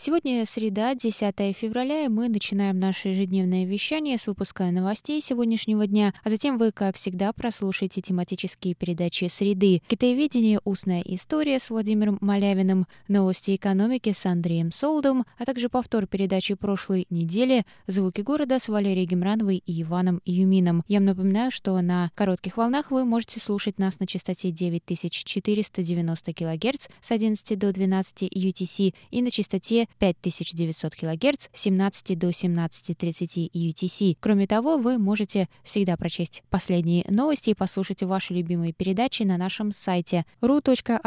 [0.00, 6.14] Сегодня среда, 10 февраля, и мы начинаем наше ежедневное вещание с выпуска новостей сегодняшнего дня,
[6.22, 10.60] а затем вы, как всегда, прослушаете тематические передачи «Среды», «Китаеведение.
[10.62, 17.08] Устная история» с Владимиром Малявиным, «Новости экономики» с Андреем Солдом, а также повтор передачи прошлой
[17.10, 20.84] недели «Звуки города» с Валерией Гемрановой и Иваном Юмином.
[20.86, 26.86] Я вам напоминаю, что на коротких волнах вы можете слушать нас на частоте 9490 кГц
[27.00, 34.16] с 11 до 12 UTC и на частоте 5900 кГц с 17 до 17.30 UTC.
[34.20, 39.72] Кроме того, вы можете всегда прочесть последние новости и послушать ваши любимые передачи на нашем
[39.72, 40.98] сайте ru.rti.org.tw.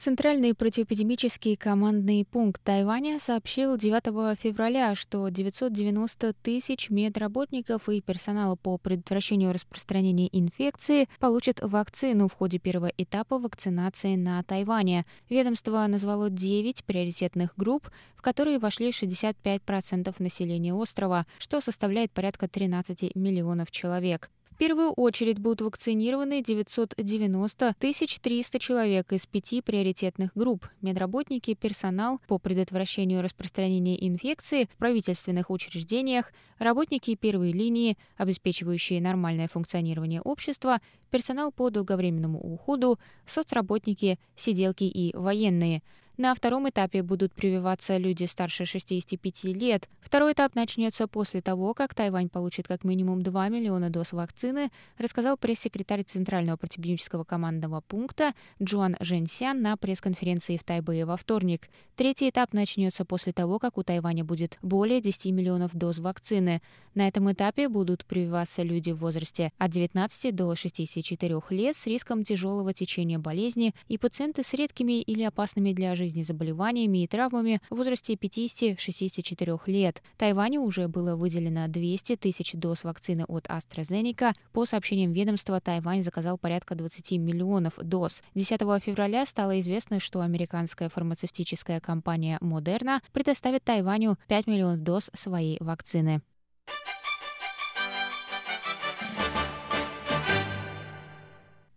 [0.00, 8.78] Центральный противоэпидемический командный пункт Тайваня сообщил 9 февраля, что 990 тысяч медработников и персонала по
[8.78, 15.04] предотвращению распространения инфекции получат вакцину в ходе первого этапа вакцинации на Тайване.
[15.28, 23.14] Ведомство назвало 9 приоритетных групп, в которые вошли 65% населения острова, что составляет порядка 13
[23.14, 32.20] миллионов человек первую очередь будут вакцинированы 990 300 человек из пяти приоритетных групп– медработники, персонал
[32.26, 40.80] по предотвращению распространения инфекции в правительственных учреждениях, работники первой линии, обеспечивающие нормальное функционирование общества,
[41.10, 45.82] персонал по долговременному уходу, соцработники, сиделки и военные–
[46.20, 49.88] на втором этапе будут прививаться люди старше 65 лет.
[50.02, 55.38] Второй этап начнется после того, как Тайвань получит как минимум 2 миллиона доз вакцины, рассказал
[55.38, 61.70] пресс-секретарь Центрального противоэпидемического командного пункта Джоан Женсян на пресс-конференции в Тайбэе во вторник.
[61.96, 66.60] Третий этап начнется после того, как у Тайваня будет более 10 миллионов доз вакцины.
[66.94, 72.24] На этом этапе будут прививаться люди в возрасте от 19 до 64 лет с риском
[72.24, 77.60] тяжелого течения болезни и пациенты с редкими или опасными для жизни жизни заболеваниями и травмами
[77.70, 80.02] в возрасте 50-64 лет.
[80.18, 84.34] Тайваню уже было выделено 200 тысяч доз вакцины от AstraZeneca.
[84.52, 88.22] По сообщениям ведомства, Тайвань заказал порядка 20 миллионов доз.
[88.34, 95.58] 10 февраля стало известно, что американская фармацевтическая компания Moderna предоставит Тайваню 5 миллионов доз своей
[95.60, 96.22] вакцины.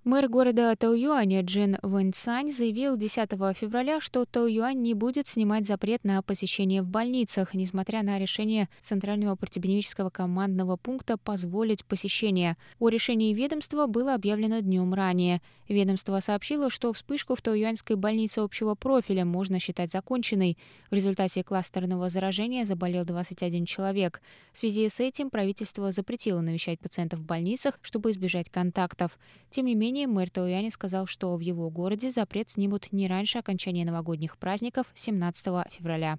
[0.06, 6.22] Мэр города Тауюаня Джин Вэньцань заявил 10 февраля, что Тауюань не будет снимать запрет на
[6.22, 12.58] посещение в больницах, несмотря на решение Центрального противоэпидемического командного пункта позволить посещение.
[12.80, 15.42] О решении ведомства было объявлено днем ранее.
[15.70, 20.58] Ведомство сообщило, что вспышку в Тауюаньской больнице общего профиля можно считать законченной.
[20.92, 24.22] В результате кластерного заражения заболел 21 человек.
[24.52, 29.18] В связи с этим правительство запретило навещать пациентов в больницах, чтобы избежать контактов.
[29.50, 33.38] Тем не менее, менее, мэр Тауяни сказал, что в его городе запрет снимут не раньше
[33.38, 36.18] окончания новогодних праздников 17 февраля.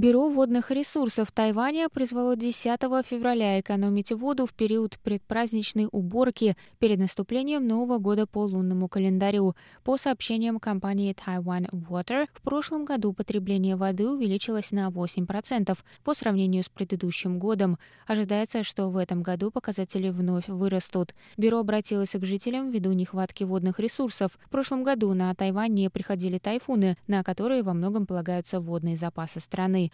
[0.00, 7.68] Бюро водных ресурсов Тайваня призвало 10 февраля экономить воду в период предпраздничной уборки перед наступлением
[7.68, 9.54] Нового года по лунному календарю.
[9.84, 16.62] По сообщениям компании Taiwan Water, в прошлом году потребление воды увеличилось на 8% по сравнению
[16.62, 17.76] с предыдущим годом.
[18.06, 21.14] Ожидается, что в этом году показатели вновь вырастут.
[21.36, 24.30] Бюро обратилось к жителям ввиду нехватки водных ресурсов.
[24.46, 29.40] В прошлом году на Тайвань не приходили тайфуны, на которые во многом полагаются водные запасы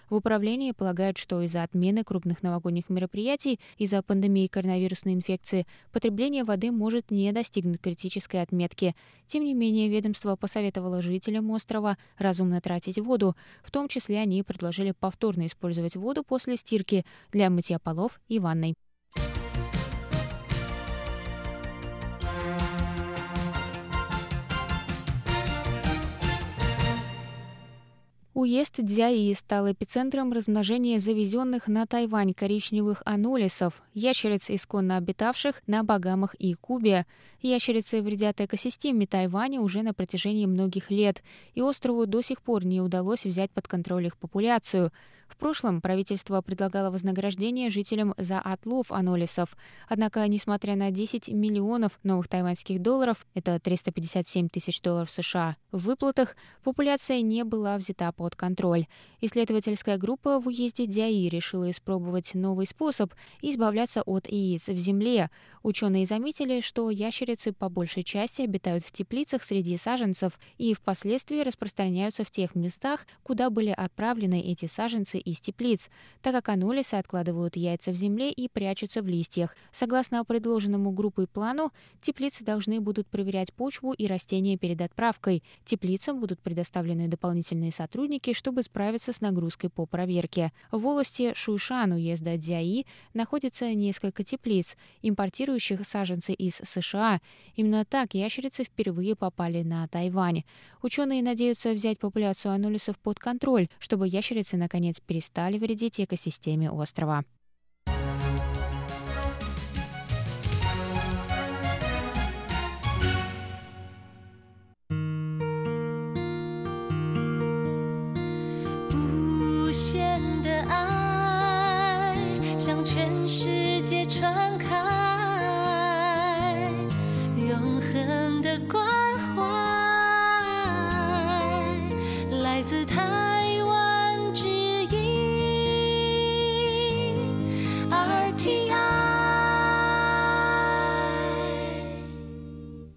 [0.08, 6.70] В управлении полагают, что из-за отмены крупных новогодних мероприятий из-за пандемии коронавирусной инфекции потребление воды
[6.70, 8.94] может не достигнуть критической отметки.
[9.26, 13.36] Тем не менее, ведомство посоветовало жителям острова разумно тратить воду.
[13.62, 18.74] В том числе они предложили повторно использовать воду после стирки для мытья полов и ванной.
[28.38, 36.34] Уезд Дзяи стал эпицентром размножения завезенных на Тайвань коричневых анолисов, ящериц, исконно обитавших на Багамах
[36.34, 37.06] и Кубе.
[37.40, 41.22] Ящерицы вредят экосистеме Тайваня уже на протяжении многих лет,
[41.54, 44.92] и острову до сих пор не удалось взять под контроль их популяцию.
[45.28, 49.56] В прошлом правительство предлагало вознаграждение жителям за отлов анолисов.
[49.88, 56.36] Однако, несмотря на 10 миллионов новых тайваньских долларов, это 357 тысяч долларов США, в выплатах
[56.64, 58.86] популяция не была взята под контроль.
[59.20, 63.12] Исследовательская группа в уезде Дяи решила испробовать новый способ
[63.42, 65.30] избавляться от яиц в земле.
[65.62, 72.24] Ученые заметили, что ящерицы по большей части обитают в теплицах среди саженцев и впоследствии распространяются
[72.24, 75.90] в тех местах, куда были отправлены эти саженцы яйца из теплиц,
[76.22, 79.56] так как анулисы откладывают яйца в земле и прячутся в листьях.
[79.72, 85.42] Согласно предложенному группой плану, теплицы должны будут проверять почву и растения перед отправкой.
[85.64, 90.52] Теплицам будут предоставлены дополнительные сотрудники, чтобы справиться с нагрузкой по проверке.
[90.70, 97.20] В волости Шуйшан уезда Дзяи находится несколько теплиц, импортирующих саженцы из США.
[97.56, 100.44] Именно так ящерицы впервые попали на Тайвань.
[100.82, 107.24] Ученые надеются взять популяцию анулисов под контроль, чтобы ящерицы наконец перестали вредить экосистеме острова.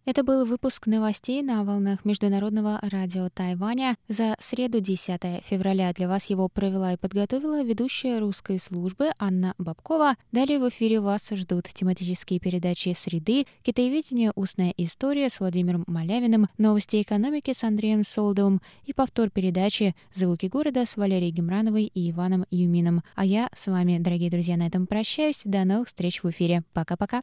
[0.09, 5.93] Это был выпуск новостей на волнах Международного радио Тайваня за среду 10 февраля.
[5.93, 10.15] Для вас его провела и подготовила ведущая русской службы Анна Бабкова.
[10.31, 14.31] Далее в эфире вас ждут тематические передачи «Среды», «Китаеведение.
[14.33, 20.87] Устная история» с Владимиром Малявиным, «Новости экономики» с Андреем Солдовым и повтор передачи «Звуки города»
[20.87, 23.03] с Валерией Гемрановой и Иваном Юмином.
[23.13, 25.41] А я с вами, дорогие друзья, на этом прощаюсь.
[25.43, 26.63] До новых встреч в эфире.
[26.73, 27.21] Пока-пока.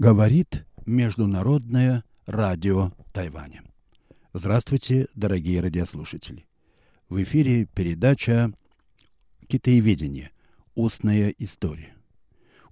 [0.00, 3.62] Говорит Международное радио Тайваня.
[4.32, 6.46] Здравствуйте, дорогие радиослушатели.
[7.10, 8.50] В эфире передача
[9.46, 10.30] «Китаеведение.
[10.74, 11.92] Устная история».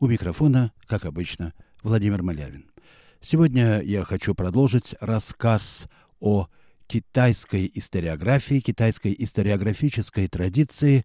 [0.01, 2.71] У микрофона, как обычно, Владимир Малявин.
[3.21, 5.87] Сегодня я хочу продолжить рассказ
[6.21, 6.49] о
[6.87, 11.05] китайской историографии, китайской историографической традиции,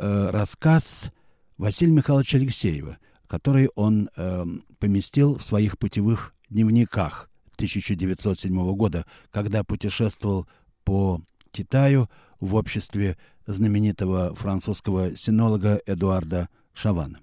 [0.00, 1.12] э, рассказ
[1.58, 4.44] Василия Михайловича Алексеева– который он э,
[4.80, 10.48] поместил в своих путевых дневниках 1907 года, когда путешествовал
[10.84, 11.20] по
[11.50, 12.08] Китаю
[12.40, 13.16] в обществе
[13.46, 17.20] знаменитого французского синолога Эдуарда Шавана.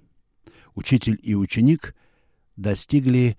[0.73, 1.95] Учитель и ученик
[2.55, 3.37] достигли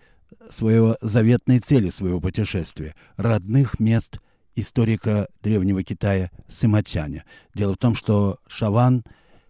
[0.51, 4.21] своего заветной цели своего путешествия– родных мест
[4.55, 7.25] историка Древнего Китая Сыматяня.
[7.55, 9.05] Дело в том, что Шаван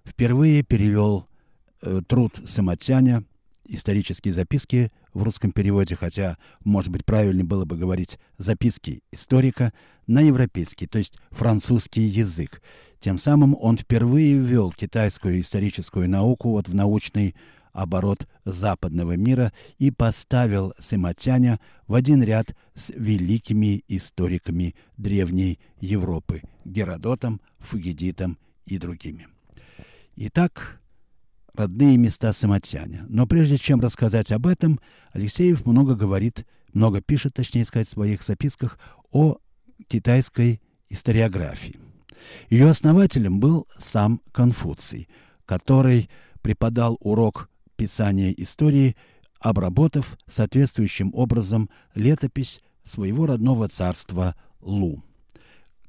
[0.04, 1.28] впервые перевел
[2.06, 3.24] труд Самотяня,
[3.68, 9.72] исторические записки в русском переводе, хотя, может быть, правильнее было бы говорить записки историка
[10.06, 12.62] на европейский, то есть французский язык.
[13.00, 17.34] Тем самым он впервые ввел китайскую историческую науку вот в научный
[17.72, 27.40] оборот западного мира и поставил Сыматяня в один ряд с великими историками древней Европы– Геродотом,
[27.58, 29.28] Фугедитом и другими.
[30.16, 30.80] Итак,
[31.56, 33.04] родные места Самотяня.
[33.08, 34.80] Но прежде чем рассказать об этом,
[35.12, 38.78] Алексеев много говорит, много пишет, точнее сказать, в своих записках
[39.10, 39.38] о
[39.88, 41.78] китайской историографии.
[42.50, 45.08] Ее основателем был сам Конфуций,
[45.44, 46.10] который
[46.42, 48.96] преподал урок писания истории,
[49.40, 55.02] обработав соответствующим образом летопись своего родного царства Лу.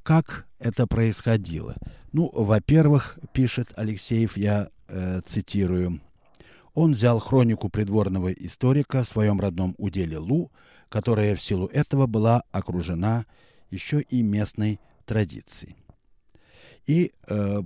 [0.03, 1.75] Как это происходило?
[2.11, 6.01] Ну, во-первых, пишет Алексеев, я э, цитирую,
[6.73, 10.51] он взял хронику придворного историка в своем родном уделе Лу,
[10.89, 13.25] которая в силу этого была окружена
[13.71, 15.75] еще и местной традицией.
[16.85, 17.61] И э,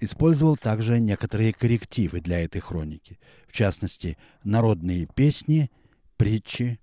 [0.00, 3.18] использовал также некоторые коррективы для этой хроники.
[3.48, 5.70] В частности, народные песни,
[6.16, 6.80] притчи,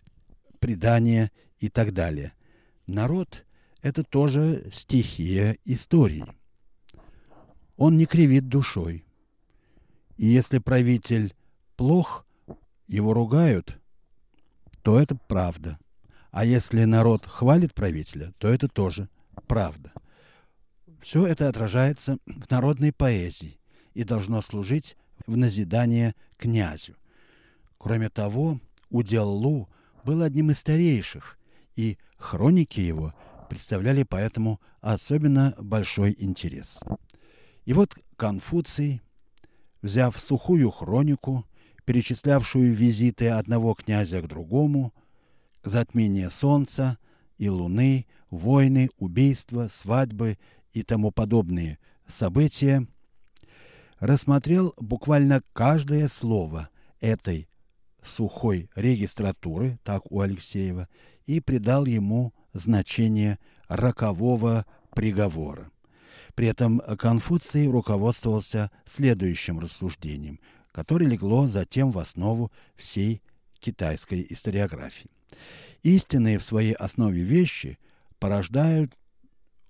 [0.60, 2.34] предания и так далее.
[2.86, 3.46] Народ–
[3.82, 6.25] это тоже стихия истории.
[7.75, 9.07] Он не кривит душой.
[10.17, 11.36] И если правитель
[11.75, 12.25] плох,
[12.88, 13.79] его ругают,
[14.81, 15.77] то это правда.
[16.31, 19.09] А если народ хвалит правителя, то это тоже
[19.47, 19.91] правда.
[21.01, 23.59] Все это отражается в народной поэзии
[23.93, 26.95] и должно служить в назидание князю.
[27.77, 28.59] Кроме того,
[28.89, 29.69] удел Лу
[30.03, 31.38] был одним из старейших,
[31.75, 33.13] и хроники его
[33.50, 36.79] представляли поэтому особенно большой интерес.
[37.65, 39.01] И вот Конфуций,
[39.81, 41.46] взяв сухую хронику,
[41.86, 44.93] перечислявшую визиты одного князя к другому,
[45.63, 46.98] затмение солнца
[47.38, 50.38] и луны, войны, убийства, свадьбы
[50.74, 52.86] и тому подобные события,
[54.00, 56.69] рассмотрел буквально каждое слово
[57.00, 57.48] этой
[58.01, 60.88] сухой регистратуры, так у Алексеева,
[61.25, 64.65] и придал ему значение рокового
[64.96, 65.72] приговора.
[66.38, 70.39] При этом Конфуций руководствовался следующим рассуждением,
[70.72, 73.24] которое легло затем в основу всей
[73.60, 75.10] китайской историографии.
[75.82, 77.79] Истинные в своей основе вещи
[78.20, 78.96] порождают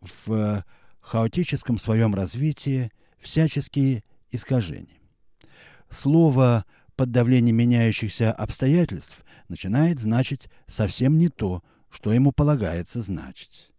[0.02, 0.66] в
[1.00, 5.00] хаотическом своем развитии всяческие искажения.
[5.90, 6.66] Слово
[6.98, 13.72] под давлением меняющихся обстоятельств начинает значить совсем не то, что ему полагается значить.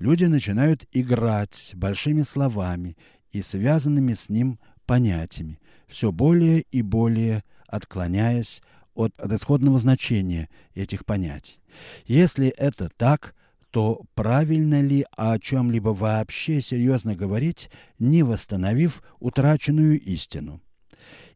[0.00, 2.96] Люди начинают играть большими словами
[3.32, 8.62] и связанными с ним понятиями, все более и более отклоняясь
[8.94, 11.60] от, от исходного значения этих понятий.
[12.06, 13.34] Если это так,
[13.70, 20.62] то правильно ли о чем-либо вообще серьезно говорить, не восстановив утраченную истину?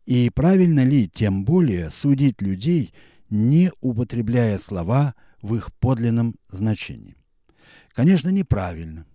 [0.06, 2.94] И правильно ли, тем более, судить людей,
[3.28, 7.14] не употребляя слова в их подлинном значении?
[7.94, 9.06] Конечно, неправильно.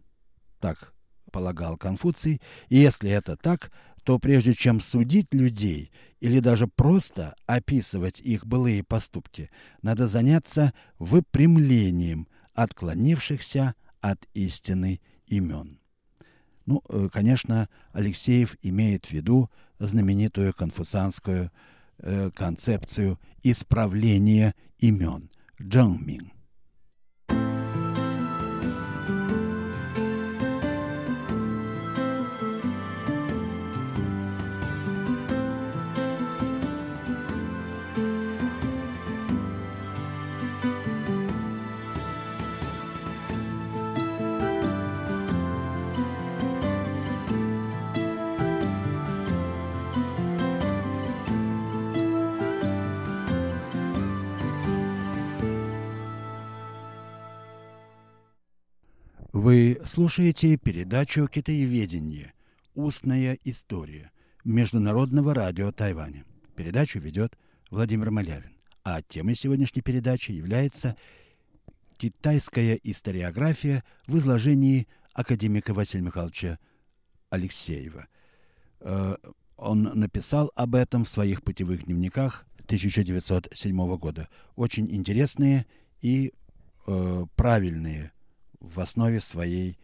[0.60, 0.94] Так
[1.32, 3.72] полагал Конфуций, и если это так,
[4.04, 12.28] то прежде чем судить людей или даже просто описывать их былые поступки, надо заняться выпрямлением
[12.54, 15.80] отклонившихся от истины имен.
[16.66, 21.52] Ну, э, конечно, Алексеев имеет в виду знаменитую конфуцианскую
[22.00, 25.30] э, концепцию исправления имен–
[25.62, 26.32] Джангмин–
[59.50, 62.34] Вы слушаете передачу «Китаеведение.
[62.76, 64.12] Устная история»
[64.44, 66.24] Международного радио Тайваня.
[66.56, 67.36] Передачу ведет
[67.72, 68.56] Владимир Малявин.
[68.84, 70.96] А темой сегодняшней передачи является
[71.98, 76.60] китайская историография в изложении академика Василия Михайловича
[77.32, 78.06] Алексеева.
[78.82, 79.16] Э,
[79.58, 84.30] он написал об этом в своих путевых дневниках 1907 года.
[84.56, 85.66] Очень интересные
[86.02, 86.34] и
[86.86, 88.12] э, правильные
[88.60, 89.78] в основе своей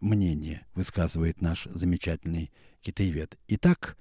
[0.00, 2.50] мнения, высказывает наш замечательный
[2.82, 3.38] китаевед.
[3.48, 3.96] Итак,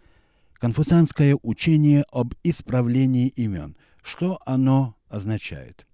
[0.53, 3.77] конфуцианское учение об исправлении имен.
[4.01, 5.86] Что оно означает?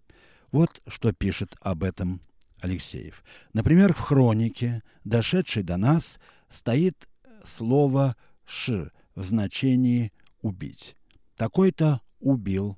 [0.51, 2.21] Вот что пишет об этом
[2.59, 3.23] Алексеев.
[3.53, 6.19] Например, в хронике, дошедшей до нас,
[6.50, 7.07] стоит
[7.45, 10.11] слово «ш» в значении
[10.41, 10.95] «убить».
[11.35, 12.77] Такой-то убил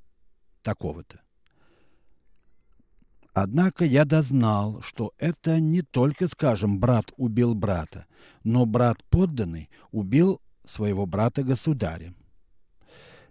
[0.62, 1.23] такого-то.
[3.34, 8.06] Однако я дознал, что это не только, скажем, брат убил брата,
[8.44, 12.13] но брат подданный убил своего брата-государя.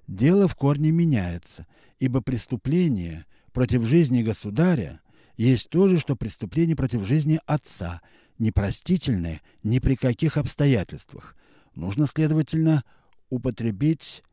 [0.08, 1.66] Дело в корне меняется,
[2.00, 5.00] ибо преступление против жизни государя
[5.36, 8.02] есть то же, что преступление против жизни отца,
[8.38, 11.36] непростительное ни при каких обстоятельствах.
[11.76, 12.82] Нужно, следовательно,
[13.30, 14.24] употребить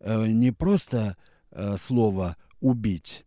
[0.00, 1.16] э, не просто
[1.52, 3.24] э, слово «убить»,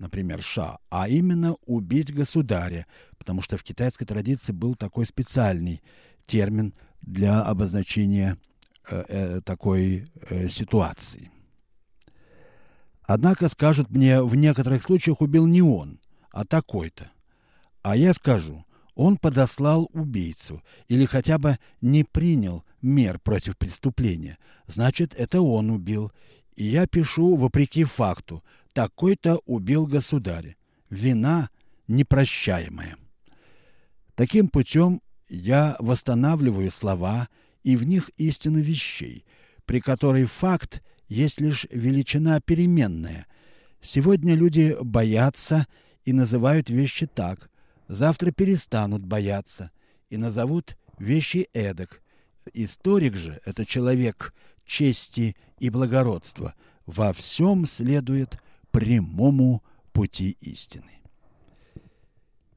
[0.00, 2.86] например, ша, а именно убить государя,
[3.18, 5.82] потому что в китайской традиции был такой специальный
[6.26, 8.38] термин для обозначения
[8.88, 11.30] э, э, такой э, ситуации.
[13.04, 16.00] Однако скажут мне, в некоторых случаях убил не он,
[16.32, 17.10] а такой-то.
[17.82, 18.64] А я скажу,
[18.94, 24.38] он подослал убийцу или хотя бы не принял мер против преступления.
[24.66, 26.12] Значит, это он убил.
[26.54, 28.44] И я пишу вопреки факту.
[28.72, 30.56] Такой-то убил государя.
[30.90, 31.50] Вина
[31.88, 32.96] непрощаемая.
[34.14, 37.28] Таким путем я восстанавливаю слова
[37.62, 39.24] и в них истину вещей,
[39.64, 43.26] при которой факт есть лишь величина переменная.
[43.80, 45.66] Сегодня люди боятся
[46.04, 47.50] и называют вещи так,
[47.88, 49.70] завтра перестанут бояться
[50.10, 52.02] и назовут вещи эдак.
[52.52, 54.34] Историк же– это человек
[54.64, 56.54] чести и благородства,
[56.86, 59.62] во всем следует прямому
[59.92, 61.00] пути истины.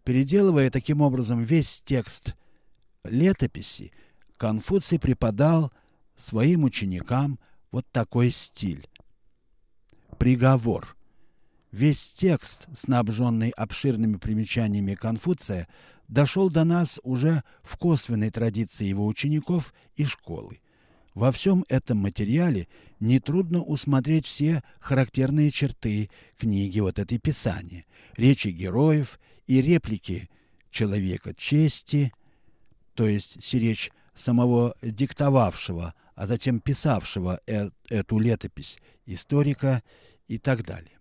[0.03, 2.35] Переделывая таким образом весь текст
[3.03, 3.91] летописи,
[4.37, 5.71] Конфуций преподал
[6.15, 7.39] своим ученикам–
[7.73, 8.87] вот такой стиль.
[10.19, 10.95] Приговор.
[11.71, 15.67] Весь текст, снабженный обширными примечаниями Конфуция,
[16.07, 20.61] дошел до нас уже в косвенной традиции его учеников и школы.
[21.13, 22.67] Во всем этом материале
[22.99, 27.85] нетрудно усмотреть все характерные черты книги вот этой писания,
[28.17, 30.29] речи героев и реплики
[30.71, 32.11] человека чести,
[32.95, 39.83] то есть сиречь самого диктовавшего а затем писавшего э эту летопись, историка
[40.27, 40.97] и так далее.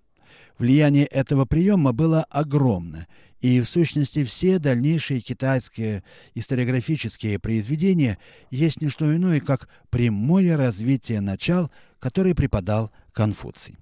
[0.58, 3.06] Влияние этого приема было огромно,
[3.42, 8.18] и в сущности все дальнейшие китайские историографические произведения
[8.50, 13.76] есть не что иное, как прямое развитие начал, которые преподал Конфуций.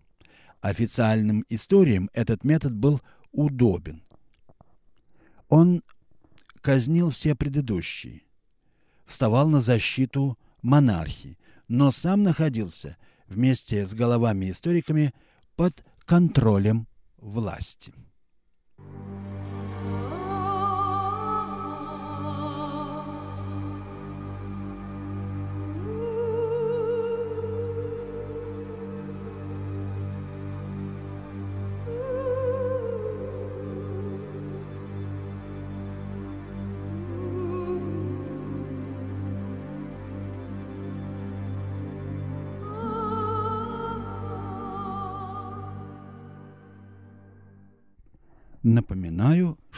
[0.63, 4.03] Официальным историям этот метод был удобен.
[5.49, 5.83] Он
[6.63, 8.23] казнил все предыдущие,
[9.05, 11.37] вставал на защиту монархии,
[11.69, 12.97] но сам находился
[13.29, 15.13] вместе с головами-историками
[15.55, 16.87] под контролем
[17.19, 17.93] власти.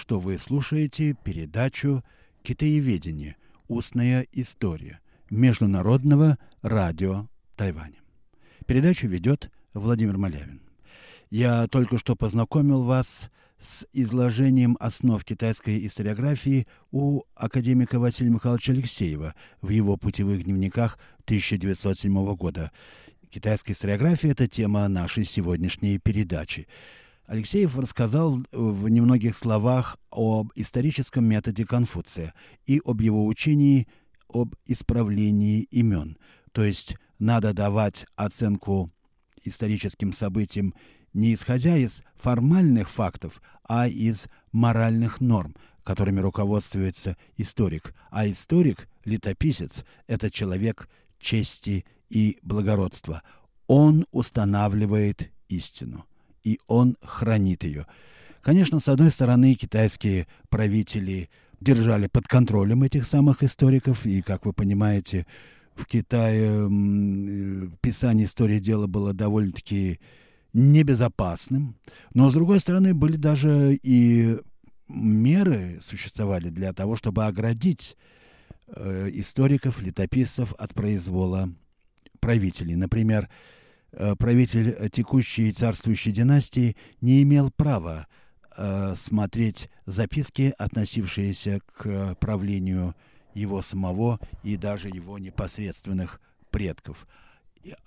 [0.03, 2.03] Что вы слушаете передачу
[2.43, 3.37] «Китаеведение.
[3.69, 4.99] Устная история»
[5.31, 8.01] Международного радио Тайваня.
[8.67, 10.61] Передачу ведет Владимир Малявин.
[11.31, 19.37] Я только что познакомил вас с изложением основ китайской историографии у академика Василия Михайловича Алексеева
[19.61, 22.73] в его путевых дневниках 1907 года.
[23.31, 26.67] Китайская историография– это тема нашей сегодняшней передачи.
[27.27, 32.35] Алексеев рассказал в немногих словах об историческом методе Конфуция
[32.67, 33.89] и об его учении
[34.29, 36.17] об исправлении имен.
[36.53, 38.91] То есть надо давать оценку
[39.45, 40.75] историческим событиям
[41.13, 45.55] не исходя из формальных фактов, а из моральных норм,
[45.85, 47.95] которыми руководствуется историк.
[48.11, 53.23] А историк, летописец– это человек чести и благородства.
[53.67, 56.07] Он устанавливает истину
[56.45, 57.87] и он хранит ее.
[58.43, 64.53] Конечно, с одной стороны, китайские правители держали под контролем этих самых историков, и, как вы
[64.53, 65.27] понимаете,
[65.77, 66.69] в Китае
[67.81, 70.01] писание истории дела было довольно-таки
[70.53, 71.77] небезопасным.
[72.15, 74.39] Но, с другой стороны, были даже и
[74.89, 77.97] меры существовали для того, чтобы оградить
[78.67, 81.49] э, историков, летописцев от произвола
[82.21, 82.75] правителей.
[82.75, 83.62] Например, Э,
[84.19, 88.07] правитель текущей царствующей династии не имел права
[88.57, 92.95] э, смотреть записки, относившиеся к правлению
[93.35, 97.07] его самого и даже его непосредственных предков.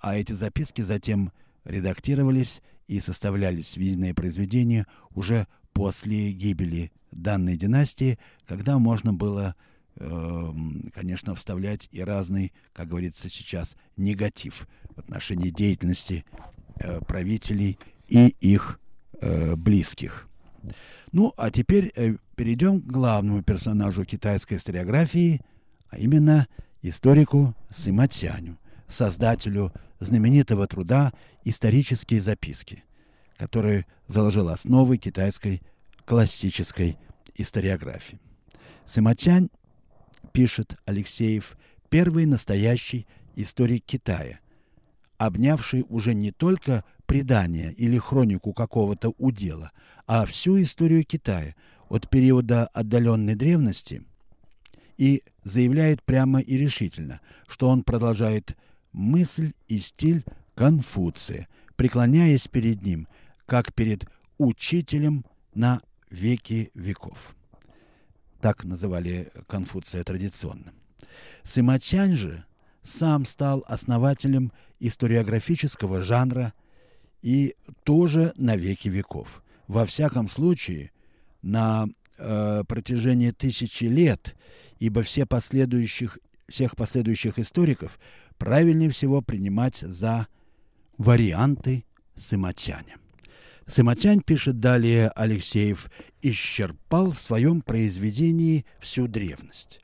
[0.00, 1.32] А эти записки затем
[1.64, 9.54] редактировались и составлялись в видное произведение уже после гибели данной династии, когда можно было
[9.98, 16.24] Эм, конечно, вставлять и разный, как говорится сейчас, негатив в отношении деятельности
[16.80, 17.78] э, правителей
[18.08, 18.80] и их
[19.20, 20.28] э, близких.
[21.12, 25.40] Ну, а теперь э, перейдем к главному персонажу китайской историографии,
[25.88, 26.48] а именно
[26.82, 31.12] историку Сыма Тяню, создателю знаменитого труда
[31.44, 32.82] «Исторические записки».
[33.36, 35.62] который заложил основы китайской
[36.04, 36.98] классической
[37.34, 38.18] историографии.
[38.84, 39.50] Сыматянь,
[40.32, 41.56] пишет Алексеев,
[41.88, 44.38] первый настоящий историк Китая,
[45.18, 49.72] обнявший уже не только предание или хронику какого-то удела,
[50.06, 51.54] а всю историю Китая
[51.88, 54.02] от периода отдаленной древности
[54.96, 58.56] и заявляет прямо и решительно, что он продолжает
[58.92, 60.24] мысль и стиль
[60.54, 63.08] Конфуция, преклоняясь перед ним,
[63.44, 64.06] как перед
[64.38, 65.24] учителем
[65.54, 67.36] на веки веков.
[68.40, 70.72] Так называли Конфуция традиционно.
[71.42, 72.44] Сыматянь же
[72.86, 76.54] сам стал основателем историографического жанра
[77.22, 79.42] и тоже на веки веков.
[79.66, 80.92] Во всяком случае,
[81.42, 81.86] на
[82.18, 84.36] э, протяжении тысячи лет,
[84.78, 86.18] ибо все последующих,
[86.48, 87.98] всех последующих историков
[88.38, 90.28] правильнее всего принимать за
[90.98, 92.96] варианты Сыматяня.
[93.66, 95.90] Сыматянь, пишет далее Алексеев,
[96.22, 99.80] исчерпал в своем произведении всю древность.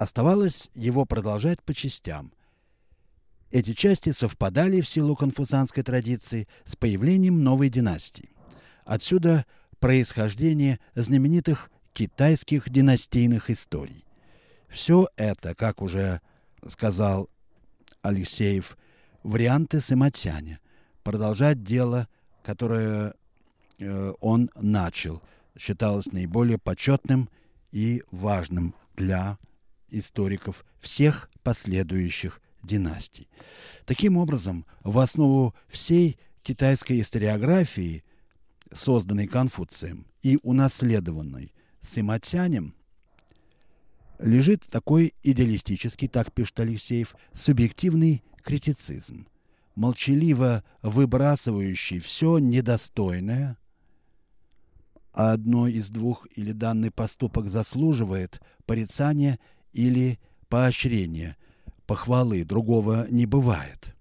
[0.00, 2.32] Оставалось его продолжать по частям.
[3.50, 8.30] Эти части совпадали в силу конфуцианской традиции с появлением новой династии.
[8.86, 9.44] Отсюда
[9.78, 14.06] происхождение знаменитых китайских династийных историй.
[14.70, 16.22] Все это, как уже
[16.66, 17.28] сказал
[18.00, 18.78] Алексеев,
[19.22, 20.60] варианты Сыматяня,
[21.02, 22.08] продолжать дело,
[22.42, 23.12] которое
[23.78, 25.20] э, он начал,
[25.58, 27.28] считалось наиболее почетным
[27.70, 29.36] и важным для
[29.90, 33.28] историков всех последующих династий.
[33.84, 38.04] Таким образом, в основу всей китайской историографии,
[38.72, 42.74] созданной Конфуцием и унаследованной Сыматянем,
[44.18, 49.26] лежит такой идеалистический, так пишет Алексеев, субъективный критицизм,
[49.74, 53.56] молчаливо выбрасывающий все недостойное,
[55.12, 59.38] а одно из двух или данный поступок заслуживает порицания
[59.72, 61.36] или поощрения,
[61.86, 63.94] похвалы, другого не бывает.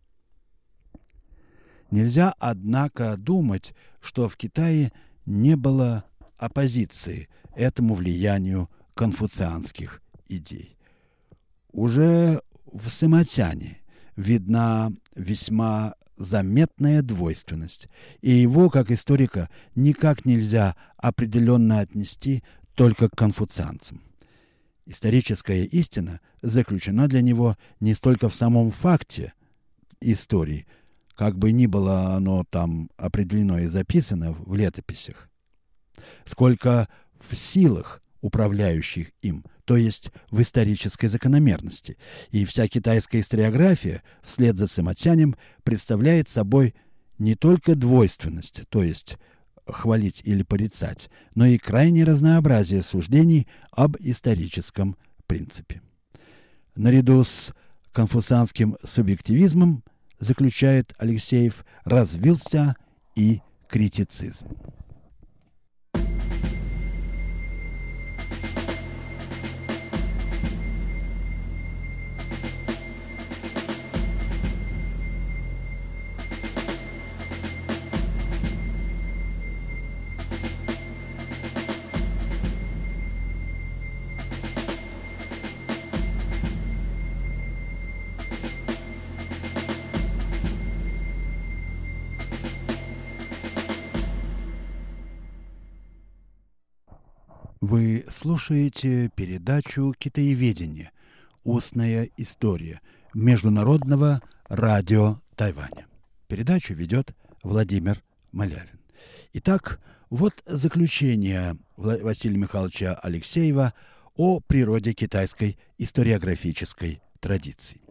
[1.91, 4.91] Нельзя, однако, думать, что в Китае
[5.25, 6.05] не было
[6.38, 10.77] оппозиции этому влиянию конфуцианских идей.
[11.71, 13.79] Уже в Сыматяне
[14.15, 17.88] видна весьма заметная двойственность,
[18.21, 22.43] и его, как историка, никак нельзя определенно отнести
[22.75, 24.01] только к конфуцианцам.
[24.89, 29.34] Историческая истина заключена для него не столько в самом факте
[30.02, 30.65] истории,
[31.15, 35.30] как бы ни было оно там определено и записано в летописях,
[36.25, 36.88] сколько
[37.19, 41.95] в силах, управляющих им, то есть в исторической закономерности.
[42.32, 46.73] И вся китайская историография, вслед за Циматянем, представляет собой
[47.19, 49.19] не только двойственность, то есть
[49.71, 54.95] хвалить или порицать, но и крайнее разнообразие суждений об историческом
[55.27, 55.82] принципе.
[56.75, 57.53] Наряду с
[57.91, 59.84] конфуцианским субъективизмом,
[60.19, 62.75] заключает Алексеев, развился
[63.15, 64.47] и критицизм.
[98.10, 100.91] Слушаете передачу «Китаеведение.
[101.43, 102.82] Устная история»
[103.13, 105.88] Международного радио Тайваня.
[106.28, 108.80] Передачу ведет Владимир Малявин.
[109.34, 113.74] Итак, вот заключение Василия Михайловича Алексеева
[114.15, 117.82] о природе китайской историографической традиции.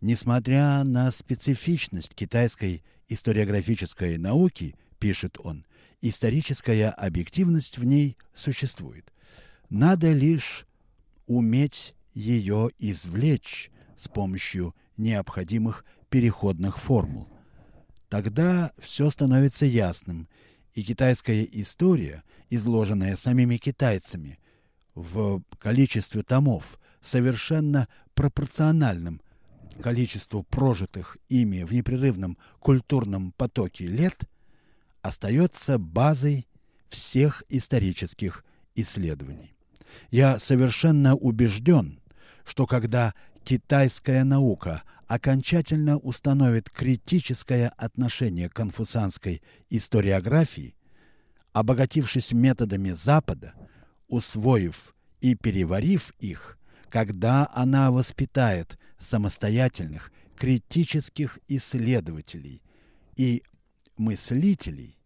[0.00, 5.64] Несмотря на специфичность китайской историографической науки, пишет он,
[6.00, 9.11] историческая объективность в ней существует.
[9.74, 10.66] Надо лишь
[11.26, 17.26] уметь ее извлечь с помощью необходимых переходных формул.
[18.10, 20.28] Тогда все становится ясным,
[20.74, 24.38] и китайская история, изложенная самими китайцами
[24.94, 29.22] в количестве томов, совершенно пропорциональным
[29.82, 34.24] количеству прожитых ими в непрерывном культурном потоке лет,
[35.00, 36.46] остается базой
[36.90, 39.54] всех исторических исследований.
[40.10, 42.00] Я совершенно убежден,
[42.44, 50.74] что когда китайская наука окончательно установит критическое отношение к конфуцианской историографии,
[51.52, 53.54] обогатившись методами Запада,
[54.08, 62.62] усвоив и переварив их, когда она воспитает самостоятельных критических исследователей
[63.16, 63.42] и
[63.96, 64.98] мыслителей,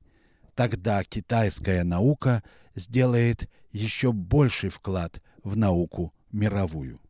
[0.55, 2.43] тогда китайская наука
[2.75, 7.01] сделает еще больший вклад в науку мировую.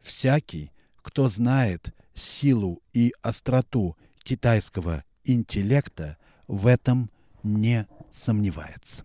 [0.00, 7.10] Всякий, кто знает силу и остроту китайского интеллекта, в этом
[7.42, 9.04] не сомневается.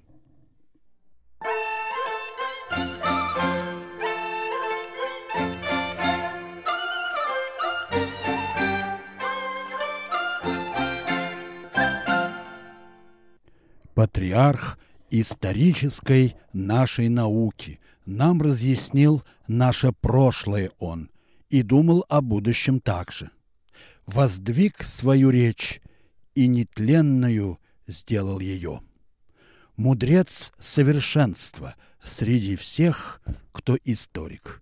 [13.93, 14.77] Патриарх
[15.09, 21.09] исторической нашей науки нам разъяснил наше прошлое он
[21.49, 23.31] и думал о будущем также.
[24.05, 25.81] Воздвиг свою речь
[26.35, 28.81] и нетленную сделал ее.
[29.75, 34.61] Мудрец совершенства среди всех, кто историк.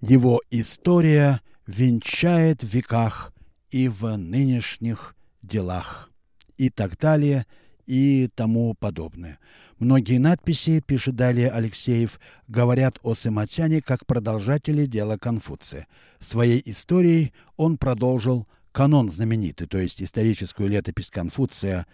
[0.00, 3.32] Его история венчает в веках
[3.70, 6.10] и в нынешних делах
[6.56, 7.46] и так далее
[7.88, 9.38] и тому подобное.
[9.78, 15.86] Многие надписи, пишет далее Алексеев, говорят о Сыматяне как продолжателе дела Конфуция.
[16.20, 21.86] Своей историей он продолжил канон знаменитый, то есть историческую летопись Конфуция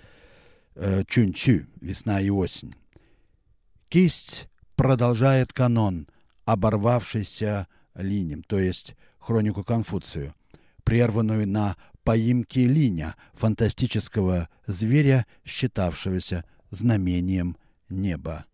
[0.74, 2.74] э, Чунчу «Весна и осень».
[3.88, 6.09] Кисть продолжает канон,
[6.44, 10.35] оборвавшийся линем, то есть хронику Конфуцию,
[10.83, 17.56] прерванную на поимке линя, фантастического зверя, считавшегося знамением
[17.88, 18.44] неба.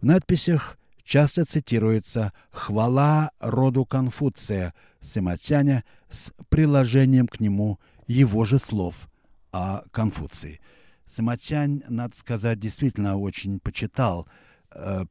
[0.00, 9.08] В надписях часто цитируется «Хвала роду Конфуция» Симатяня с приложением к нему его же слов
[9.50, 10.60] о Конфуции.
[11.06, 14.28] Симатянь, надо сказать, действительно очень почитал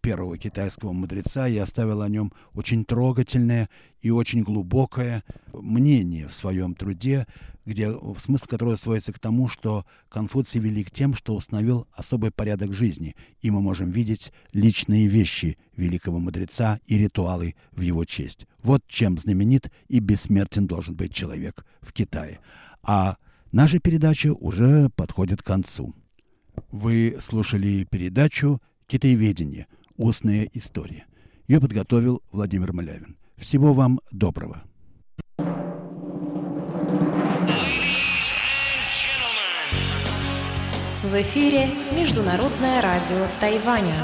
[0.01, 3.69] первого китайского мудреца и оставил о нем очень трогательное
[4.01, 7.27] и очень глубокое мнение в своем труде,
[7.65, 13.15] где смысл которого сводится к тому, что Конфуций велик тем, что установил особый порядок жизни,
[13.41, 18.47] и мы можем видеть личные вещи великого мудреца и ритуалы в его честь.
[18.63, 22.39] Вот чем знаменит и бессмертен должен быть человек в Китае.
[22.81, 23.17] А
[23.51, 25.93] наша передача уже подходит к концу.
[26.71, 29.67] Вы слушали передачу «Китаеведение.
[29.95, 31.05] Устная история».
[31.47, 33.15] Ее подготовил Владимир Малявин.
[33.37, 34.63] Всего вам доброго.
[41.03, 43.95] В эфире Международное радио Тайваня.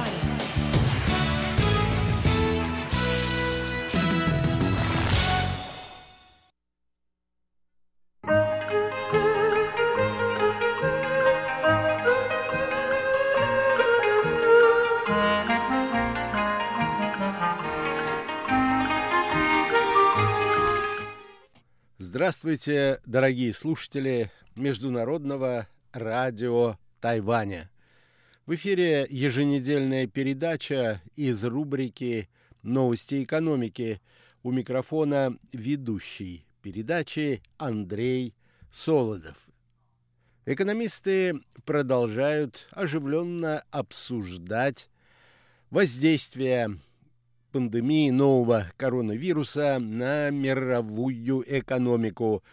[22.27, 27.71] Здравствуйте, дорогие слушатели Международного радио Тайваня.
[28.45, 32.27] В эфире еженедельная передача из рубрики
[32.63, 34.01] «Новости экономики».
[34.43, 38.35] У микрофона ведущий передачи Андрей
[38.71, 39.37] Солодов.
[40.45, 44.89] Экономисты продолжают оживленно обсуждать
[45.69, 46.77] воздействие
[47.57, 52.43] пандемии нового коронавируса на мировую экономику.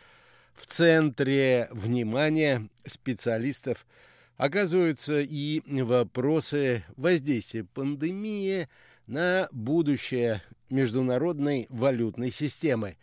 [0.55, 3.87] В центре внимания специалистов–
[4.37, 8.69] оказываются и вопросы воздействия пандемии
[9.07, 12.97] на будущее международной валютной системы.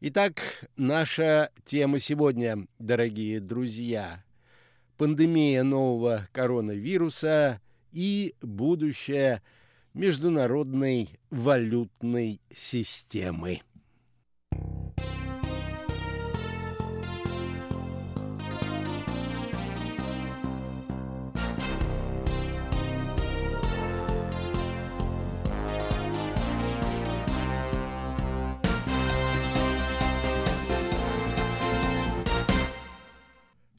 [0.00, 0.40] Итак,
[0.76, 4.24] наша тема сегодня, дорогие друзья.
[4.96, 7.60] Пандемия нового коронавируса
[7.92, 9.42] и будущее
[9.96, 13.62] международной валютной системы.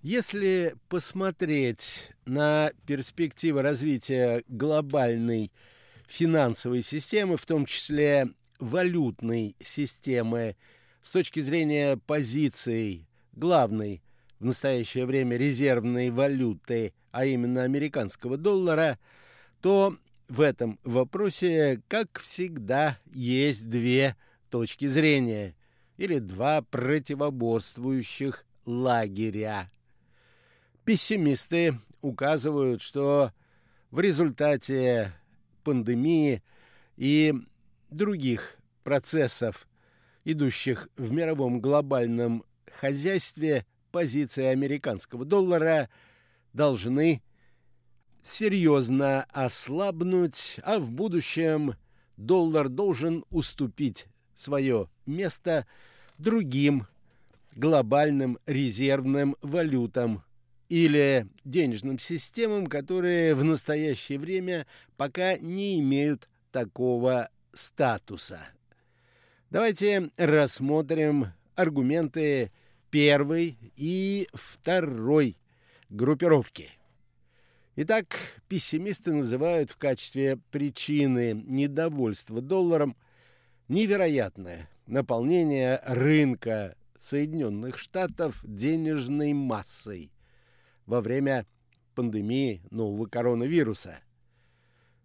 [0.02, 5.52] Если посмотреть на перспективы развития глобальной
[6.08, 8.28] финансовой системы, в том числе
[8.60, 10.56] валютной системы,
[11.02, 14.02] с точки зрения позиций главной
[14.40, 19.00] в настоящее время резервной валюты, а именно американского доллара,
[19.62, 19.96] то
[20.28, 24.16] в этом вопросе, как всегда, есть две
[24.50, 25.56] точки зрения
[25.98, 29.70] или два противоборствующих лагеря.
[30.86, 33.32] Пессимисты указывают, что
[33.92, 35.14] в результате
[35.68, 36.42] пандемии
[36.96, 37.34] и
[37.90, 39.68] других процессов,
[40.24, 45.90] идущих в мировом глобальном хозяйстве, позиции американского доллара
[46.54, 47.22] должны
[48.22, 51.74] серьезно ослабнуть, а в будущем
[52.16, 55.68] доллар должен уступить свое место
[56.18, 56.88] другим
[57.58, 60.24] глобальным резервным валютам
[60.70, 68.40] или денежным системам, которые в настоящее время пока не имеют такого статуса.
[69.50, 72.52] Давайте рассмотрим аргументы
[72.90, 75.38] первой и второй
[75.90, 76.70] группировки.
[77.78, 82.98] Итак, пессимисты называют в качестве причины недовольства долларом
[83.68, 90.12] невероятное наполнение рынка Соединенных Штатов денежной массой
[90.88, 91.46] во время
[91.94, 94.00] пандемии нового коронавируса.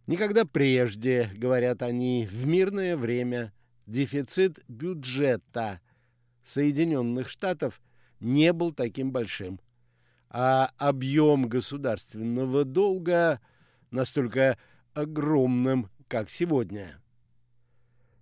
[0.07, 3.53] Никогда прежде, говорят они, в мирное время
[3.87, 5.81] дефицит бюджета
[6.43, 7.81] Соединенных Штатов
[8.21, 9.61] не был таким большим,
[10.29, 13.41] а объем государственного долга
[13.91, 14.59] настолько
[14.95, 17.01] огромным, как сегодня.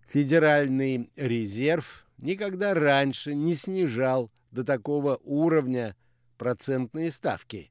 [0.07, 5.97] Федеральный резерв никогда раньше не снижал до такого уровня
[6.41, 7.71] процентные ставки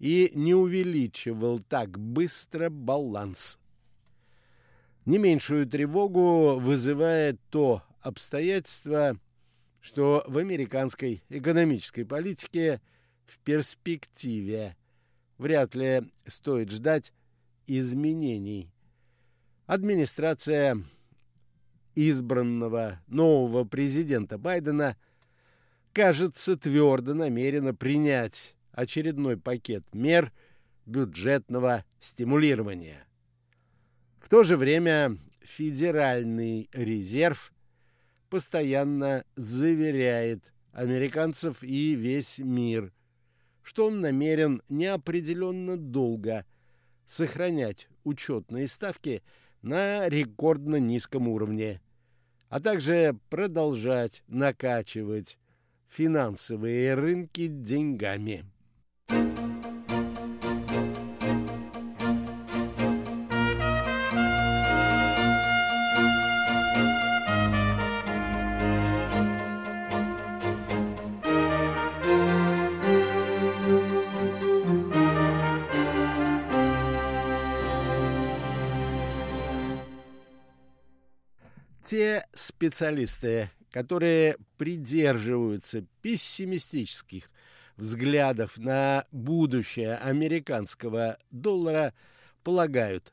[0.00, 3.60] и не увеличивал так быстро баланс.
[5.06, 9.16] Не меньшую тревогу вызывает то обстоятельство,
[9.80, 12.82] что в американской экономической политике
[13.26, 14.76] в перспективе
[15.38, 17.12] вряд ли стоит ждать
[17.68, 18.72] изменений.
[19.66, 20.82] Администрация
[21.94, 24.96] избранного нового президента Байдена,
[25.94, 30.32] кажется, твердо намерена принять очередной пакет мер
[30.84, 33.06] бюджетного стимулирования.
[34.18, 37.52] В то же время Федеральный резерв
[38.28, 42.92] постоянно заверяет американцев и весь мир,
[43.62, 46.44] что он намерен неопределенно долго
[47.06, 49.22] сохранять учетные ставки
[49.62, 51.80] на рекордно низком уровне
[52.54, 55.38] а также продолжать накачивать
[55.88, 58.44] финансовые рынки деньгами.
[81.84, 87.28] те специалисты, которые придерживаются пессимистических
[87.76, 91.92] взглядов на будущее американского доллара,
[92.44, 93.12] полагают,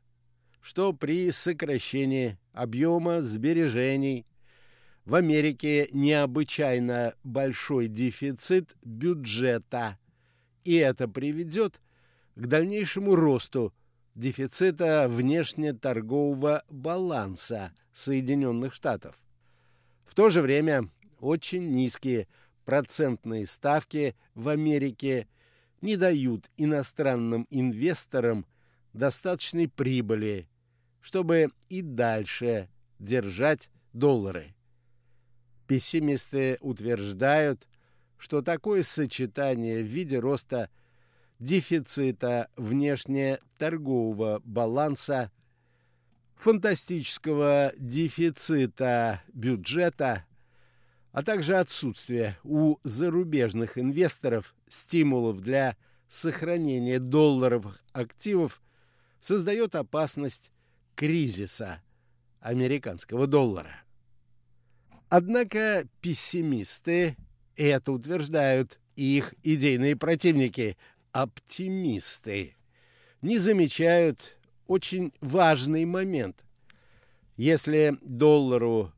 [0.61, 4.27] что при сокращении объема сбережений
[5.03, 9.97] в Америке необычайно большой дефицит бюджета,
[10.63, 11.81] и это приведет
[12.35, 13.73] к дальнейшему росту
[14.13, 19.15] дефицита внешнеторгового баланса Соединенных Штатов.
[20.11, 20.89] В то же время
[21.21, 22.27] очень низкие
[22.65, 25.29] процентные ставки в Америке
[25.79, 28.45] не дают иностранным инвесторам
[28.91, 30.49] достаточной прибыли,
[30.99, 32.67] чтобы и дальше
[32.99, 34.53] держать доллары.
[35.65, 37.69] Пессимисты утверждают,
[38.17, 40.69] что такое сочетание в виде роста
[41.39, 45.31] дефицита внешнеторгового баланса
[46.41, 50.25] фантастического дефицита бюджета,
[51.11, 55.77] а также отсутствие у зарубежных инвесторов стимулов для
[56.07, 58.59] сохранения долларовых активов
[59.19, 60.51] создает опасность
[60.95, 61.79] кризиса
[62.39, 63.83] американского доллара.
[65.09, 67.17] Однако пессимисты
[67.55, 70.75] это утверждают их идейные противники,
[71.11, 72.55] оптимисты,
[73.21, 76.43] не замечают очень важный момент.
[77.37, 78.91] Если доллару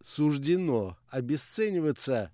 [0.00, 2.32] суждено обесцениваться,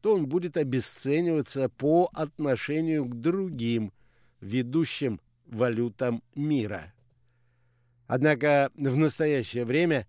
[0.00, 3.92] то он будет обесцениваться по отношению к другим
[4.40, 6.92] ведущим валютам мира.
[8.06, 10.06] Однако в настоящее время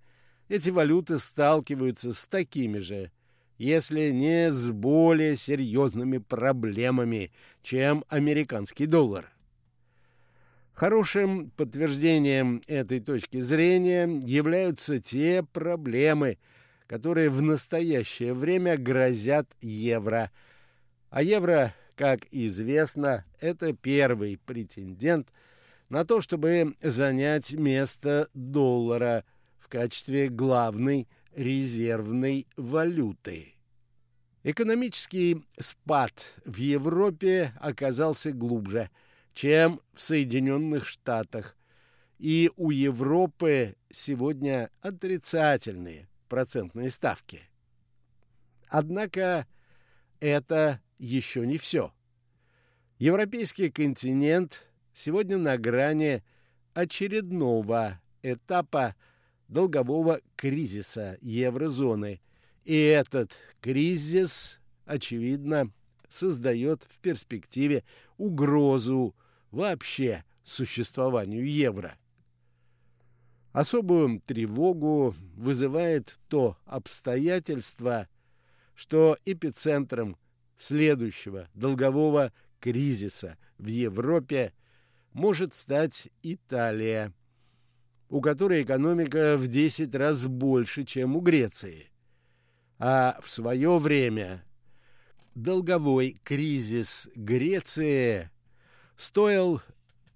[0.48, 3.12] эти валюты сталкиваются с такими же,
[3.58, 7.32] если не с более серьезными проблемами,
[7.62, 9.32] чем американский доллар.
[10.74, 16.38] Хорошим подтверждением этой точки зрения являются те проблемы,
[16.88, 20.32] которые в настоящее время грозят евро.
[21.10, 25.30] А евро, как известно, это первый претендент
[25.90, 29.26] на то, чтобы занять место доллара
[29.60, 33.56] в качестве главной резервной валюты.
[34.44, 36.14] Экономический спад
[36.46, 38.90] в Европе оказался глубже,
[39.34, 41.56] чем в Соединенных Штатах,
[42.18, 47.42] и у Европы сегодня отрицательные процентные ставки.
[48.68, 49.48] Однако
[50.20, 51.92] это еще не все.
[53.00, 56.24] Европейский континент сегодня на грани
[56.74, 58.96] очередного этапа
[59.48, 62.22] долгового кризиса еврозоны.
[62.64, 65.72] И этот кризис, очевидно,
[66.08, 67.84] создает в перспективе
[68.18, 69.16] угрозу
[69.52, 71.98] вообще существованию евро.
[73.52, 78.08] Особую тревогу вызывает то обстоятельство,
[78.76, 80.18] что эпицентром
[80.58, 84.54] следующего долгового кризиса в Европе
[85.12, 87.14] может стать Италия,
[88.10, 91.92] у которой экономика в 10 раз больше, чем у Греции.
[92.80, 94.46] А в свое время
[95.36, 98.32] долговой кризис Греции
[99.02, 99.62] стоил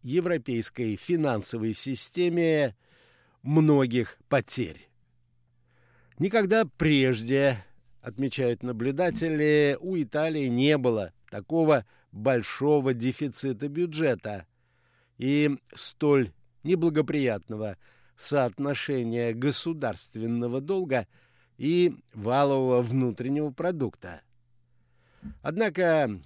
[0.04, 2.76] европейской финансовой системе
[3.42, 4.88] многих потерь.
[6.20, 7.66] Никогда прежде,
[8.02, 14.46] отмечают наблюдатели, у Италии не было такого большого дефицита бюджета
[15.18, 16.32] и столь
[16.62, 17.78] неблагоприятного
[18.16, 21.08] соотношения государственного долга
[21.58, 24.22] и валового внутреннего продукта.
[25.42, 26.22] Однако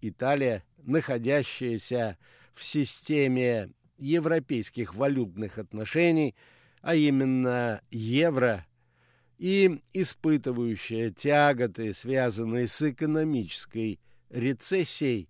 [0.00, 2.18] Италия, находящаяся
[2.52, 6.34] в системе европейских валютных отношений,
[6.80, 8.66] а именно евро,
[9.38, 15.28] и испытывающая тяготы, связанные с экономической рецессией,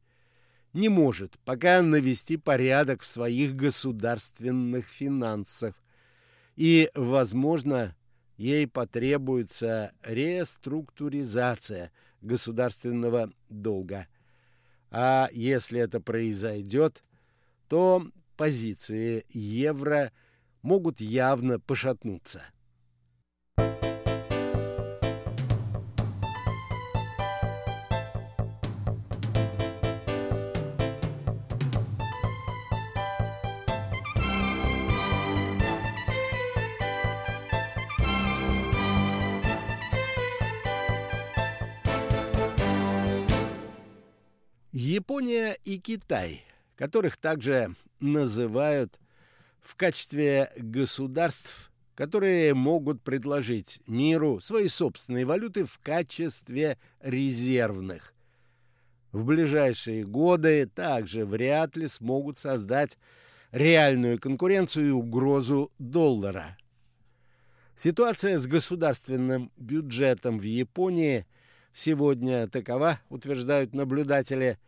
[0.72, 5.74] не может пока навести порядок в своих государственных финансах,
[6.56, 7.96] и, возможно,
[8.36, 14.08] ей потребуется реструктуризация государственного долга.
[14.90, 17.02] А если это произойдет,
[17.68, 18.02] то
[18.36, 20.12] позиции евро
[20.62, 22.42] могут явно пошатнуться.
[44.80, 46.42] Япония и Китай,
[46.74, 48.98] которых также называют
[49.60, 58.14] в качестве государств, которые могут предложить миру свои собственные валюты в качестве резервных.
[59.12, 62.96] В ближайшие годы также вряд ли смогут создать
[63.52, 66.56] реальную конкуренцию и угрозу доллара.
[67.74, 71.26] Ситуация с государственным бюджетом в Японии
[71.74, 74.58] сегодня такова, утверждают наблюдатели,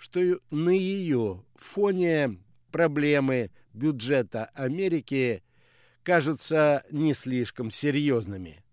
[0.00, 2.38] что на ее фоне
[2.72, 5.42] проблемы бюджета Америки
[6.02, 8.64] кажутся не слишком серьезными.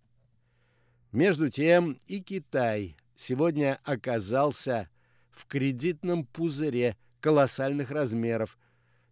[1.12, 4.90] Между тем и Китай сегодня оказался
[5.30, 8.58] в кредитном пузыре колоссальных размеров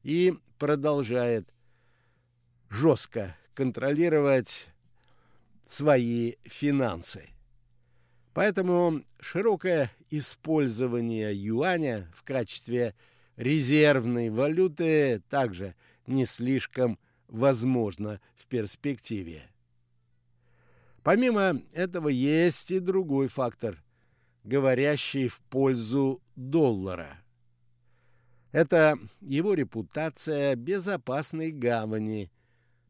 [0.01, 1.53] и продолжает
[2.69, 4.69] жестко контролировать
[5.65, 7.34] свои финансы.
[8.35, 12.93] Поэтому широкое использование юаня в качестве
[13.37, 15.73] резервной валюты также
[16.05, 19.43] не слишком возможно в перспективе.
[21.01, 23.81] Помимо этого есть и другой фактор,
[24.43, 27.17] говорящий в пользу доллара.
[28.51, 32.29] Это его репутация безопасной гавани,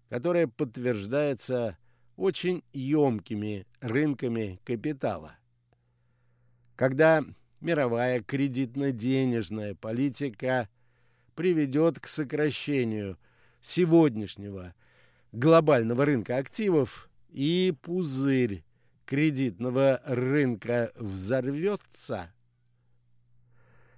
[0.09, 1.77] которая подтверждается
[2.15, 5.35] очень емкими рынками капитала.
[6.75, 7.23] Когда
[7.61, 10.69] мировая кредитно-денежная политика
[11.35, 13.17] приведет к сокращению
[13.61, 14.73] сегодняшнего
[15.31, 18.63] глобального рынка активов и пузырь
[19.05, 22.31] кредитного рынка взорвется,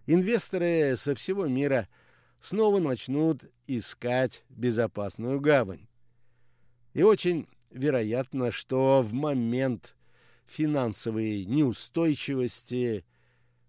[0.06, 1.88] инвесторы со всего мира
[2.40, 5.88] снова начнут искать безопасную гавань.
[6.94, 9.96] И очень вероятно, что в момент
[10.46, 13.06] финансовой неустойчивости–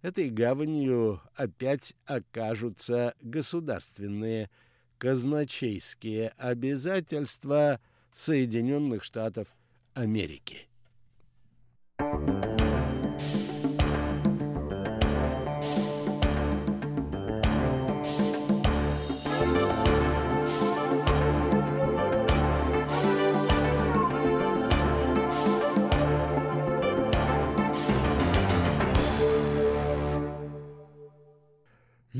[0.02, 4.50] этой гаванью опять окажутся государственные
[4.98, 7.80] казначейские обязательства
[8.12, 9.54] Соединенных Штатов
[9.94, 10.68] Америки.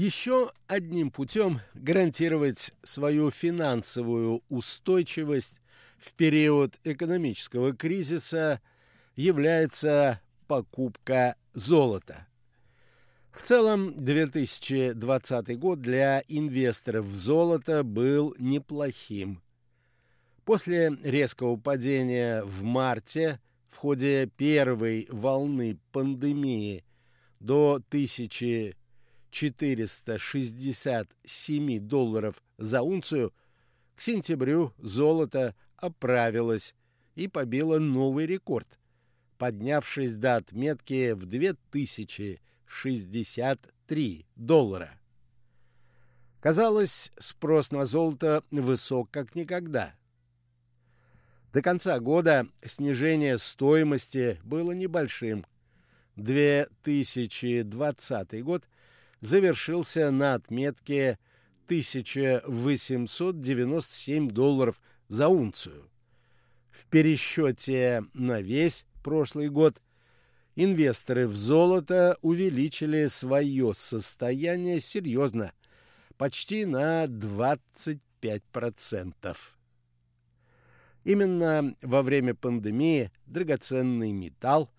[0.09, 5.57] Еще одним путем гарантировать свою финансовую устойчивость
[5.99, 8.63] в период экономического кризиса
[9.17, 12.27] является покупка золота.
[13.33, 19.43] В целом, 2020 год для инвесторов в золото был неплохим.
[20.47, 26.83] После резкого падения в марте в ходе первой волны пандемии
[27.41, 28.78] до 1000
[29.31, 33.33] 467 долларов за унцию,
[33.95, 36.75] к сентябрю золото оправилось
[37.15, 38.81] и побило новый рекорд,
[39.39, 44.99] поднявшись до отметки в 2063 доллара.
[46.41, 49.95] Казалось, спрос на золото высок как никогда.
[51.53, 55.45] До конца года снижение стоимости было небольшим.
[56.17, 58.65] 2020 год–
[59.21, 61.19] завершился на отметке
[61.67, 65.89] 1897 долларов за унцию.
[66.71, 69.83] В пересчете на весь прошлый год
[70.55, 75.53] инвесторы в золото увеличили свое состояние серьезно,
[76.17, 79.37] почти на 25%.
[81.05, 84.71] Именно во время пандемии драгоценный металл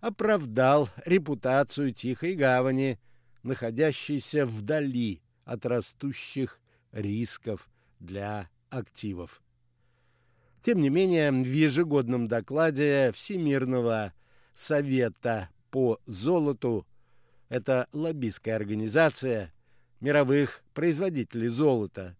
[0.00, 2.98] оправдал репутацию Тихой Гавани–
[3.42, 6.60] находящийся вдали от растущих
[6.92, 7.68] рисков
[7.98, 9.42] для активов.
[10.60, 14.12] Тем не менее, в ежегодном докладе Всемирного
[14.54, 16.86] совета по золоту,
[17.48, 19.52] это лоббистская организация
[20.00, 22.16] мировых производителей золота,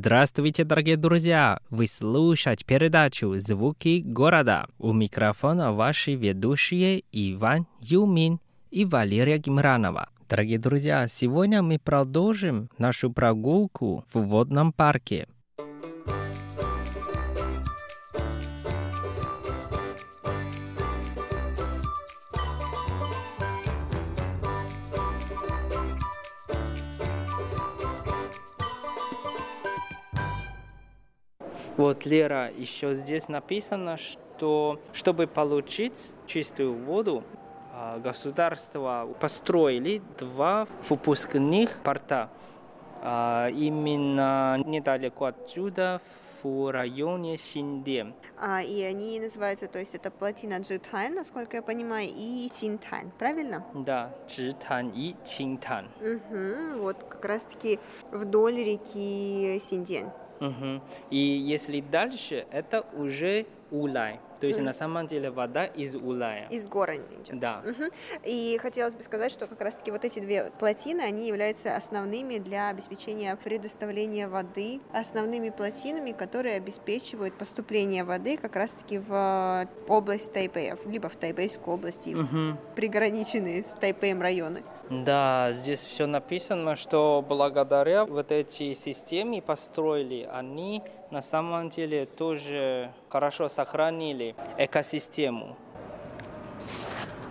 [0.04, 1.60] Здравствуйте, дорогие друзья!
[1.70, 4.66] Вы слушаете передачу «Звуки города».
[4.80, 8.39] У микрофона ваши ведущие Иван Юмин
[8.72, 10.10] и Валерия Гимранова.
[10.28, 15.28] Дорогие друзья, сегодня мы продолжим нашу прогулку в водном парке.
[31.82, 37.23] Вот, Лера, еще здесь написано, что чтобы получить чистую воду,
[37.73, 42.29] а, государство построили два выпускных порта.
[43.01, 46.01] А, именно недалеко отсюда,
[46.43, 48.13] в районе Синде.
[48.38, 53.65] А, и они называются, то есть это плотина Джитань, насколько я понимаю, и Тинтань, правильно?
[53.73, 55.88] Да, Джитань и Тинтань.
[55.99, 57.79] Угу, вот как раз-таки
[58.11, 60.09] вдоль реки Синдень.
[60.41, 60.81] Угу.
[61.11, 64.19] И если дальше, это уже улай.
[64.41, 64.63] То есть mm.
[64.63, 66.47] на самом деле вода из улая.
[66.49, 67.39] Из гор идет.
[67.39, 67.61] Да.
[67.63, 67.91] Угу.
[68.25, 72.69] И хотелось бы сказать, что как раз-таки вот эти две плотины, они являются основными для
[72.69, 81.07] обеспечения предоставления воды, основными плотинами, которые обеспечивают поступление воды как раз-таки в область Тайпея, либо
[81.07, 82.23] в Тайбэйскую область, угу.
[82.23, 84.63] в приграниченные с Тайпеем районы.
[84.91, 92.91] Да, здесь все написано, что благодаря вот этой системе построили, они на самом деле тоже
[93.07, 95.55] хорошо сохранили экосистему.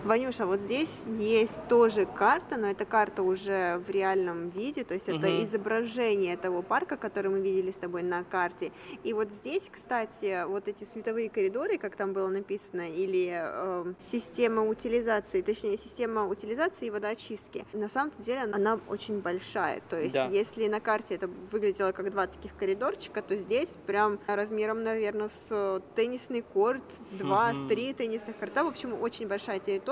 [0.04, 5.08] Ванюша, вот здесь есть тоже карта, но эта карта уже в реальном виде, то есть
[5.08, 5.44] это Мгм.
[5.44, 8.72] изображение того парка, который мы видели с тобой на карте.
[9.04, 14.66] И вот здесь, кстати, вот эти световые коридоры, как там было написано, или э, система
[14.66, 19.82] утилизации, точнее система утилизации и водоочистки, на самом деле она очень большая.
[19.90, 20.28] То есть Да.
[20.28, 25.82] если на карте это выглядело как два таких коридорчика, то здесь прям размером, наверное, с
[25.94, 28.64] теннисный корт, с два, с три теннисных корта.
[28.64, 29.89] В общем, очень большая территория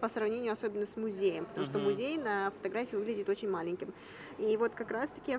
[0.00, 1.88] по сравнению особенно с музеем, потому что Мгм.
[1.88, 3.92] музей на фотографии выглядит очень маленьким.
[4.38, 5.38] И вот как раз-таки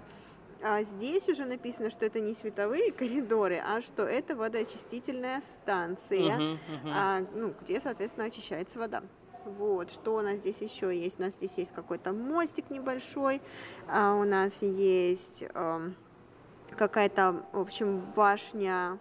[0.64, 6.60] а, здесь уже написано, что это не световые коридоры, а что это водоочистительная станция, Мгм,
[6.68, 6.92] мгм.
[6.94, 9.04] а, ну, где, соответственно, очищается вода.
[9.46, 11.20] Вот, что у нас здесь еще есть?
[11.20, 13.42] У нас здесь есть какой-то мостик небольшой,
[13.88, 15.96] а у нас есть ам,
[16.72, 18.98] какая-то, в общем, башня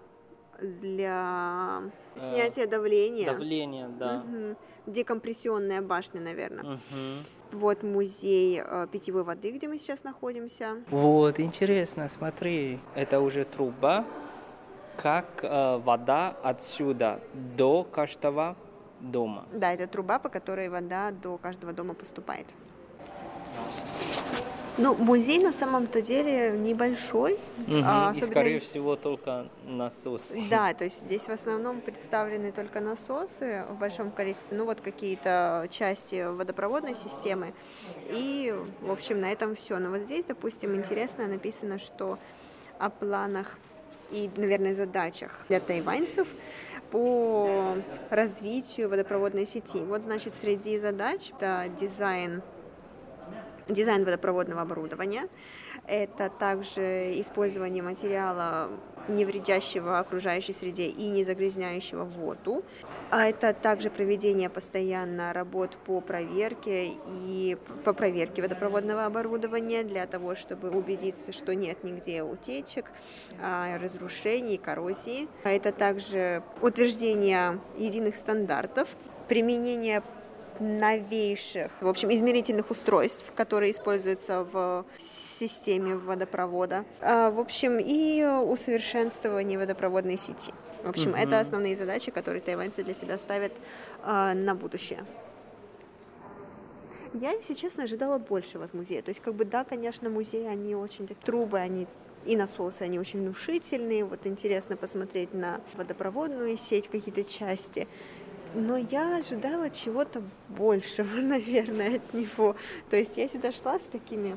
[0.61, 1.83] для
[2.17, 3.33] Э, снятия давления.
[3.33, 4.23] Давление, да.
[4.25, 4.57] Мгм.
[4.87, 6.65] Декомпрессионная башня, наверное.
[6.65, 7.25] Мгм.
[7.53, 10.77] Вот музей э, питьевой воды, где мы сейчас находимся.
[10.91, 14.05] Вот, интересно, смотри, это уже труба,
[14.97, 17.21] как э, вода отсюда
[17.57, 18.57] до каждого
[19.01, 19.47] дома.
[19.53, 22.47] Да, это труба, по которой вода до каждого дома поступает.
[24.79, 27.39] Ну, музей на самом-то деле небольшой.
[27.67, 30.39] Мгм, а, И, особенно скорее и- всего, только насосы.
[30.51, 35.67] Да, то есть здесь в основном представлены только насосы в большом количестве, ну вот какие-то
[35.71, 37.55] части водопроводной системы.
[38.11, 39.79] И, в общем, на этом все.
[39.79, 42.19] Но вот здесь, допустим, интересно написано, что
[42.79, 43.57] о планах
[44.11, 46.29] и, наверное, задачах для тайваньцев
[46.91, 47.79] по
[48.11, 49.79] развитию водопроводной сети.
[49.79, 52.43] Вот, значит, среди задач это дизайн
[53.69, 55.29] дизайн водопроводного оборудования.
[55.87, 58.71] Это также использование материала,
[59.09, 62.65] не вредящего окружающей среде и не загрязняющего воду.
[63.11, 70.35] А это также проведение постоянно работ по проверке и по проверке водопроводного оборудования для того,
[70.35, 72.91] чтобы убедиться, что нет нигде утечек,
[73.41, 75.29] а, разрушений, коррозии.
[75.45, 78.89] А Это также утверждение единых стандартов,
[79.29, 80.03] применение
[80.61, 86.85] новейших, в общем, измерительных устройств, которые используются в системе водопровода.
[87.01, 90.53] А, В общем, и усовершенствование водопроводной сети.
[90.83, 91.21] В общем, Мгм.
[91.21, 93.53] это основные задачи, которые тайваньцы для себя ставят
[94.03, 95.05] а, на будущее.
[97.13, 99.03] Я, если честно, ожидала большего от музея.
[99.03, 101.87] То есть, как бы, да, конечно, музеи, они очень трубы, они
[102.27, 104.05] и насосы, они очень внушительные.
[104.05, 107.89] Вот интересно посмотреть на водопроводную сеть, какие-то части.
[108.55, 112.57] Но я ожидала чего-то большего, наверное, от него.
[112.91, 114.37] То есть я сюда шла с такими...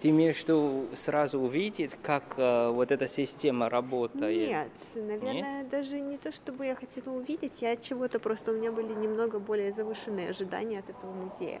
[0.00, 4.48] Ты имеешь в виду сразу увидеть, как э, вот эта система работает?
[4.48, 8.72] Нет, наверное, даже не то, чтобы я хотела увидеть, я от чего-то просто у меня
[8.72, 11.60] были немного более завышенные ожидания от этого музея.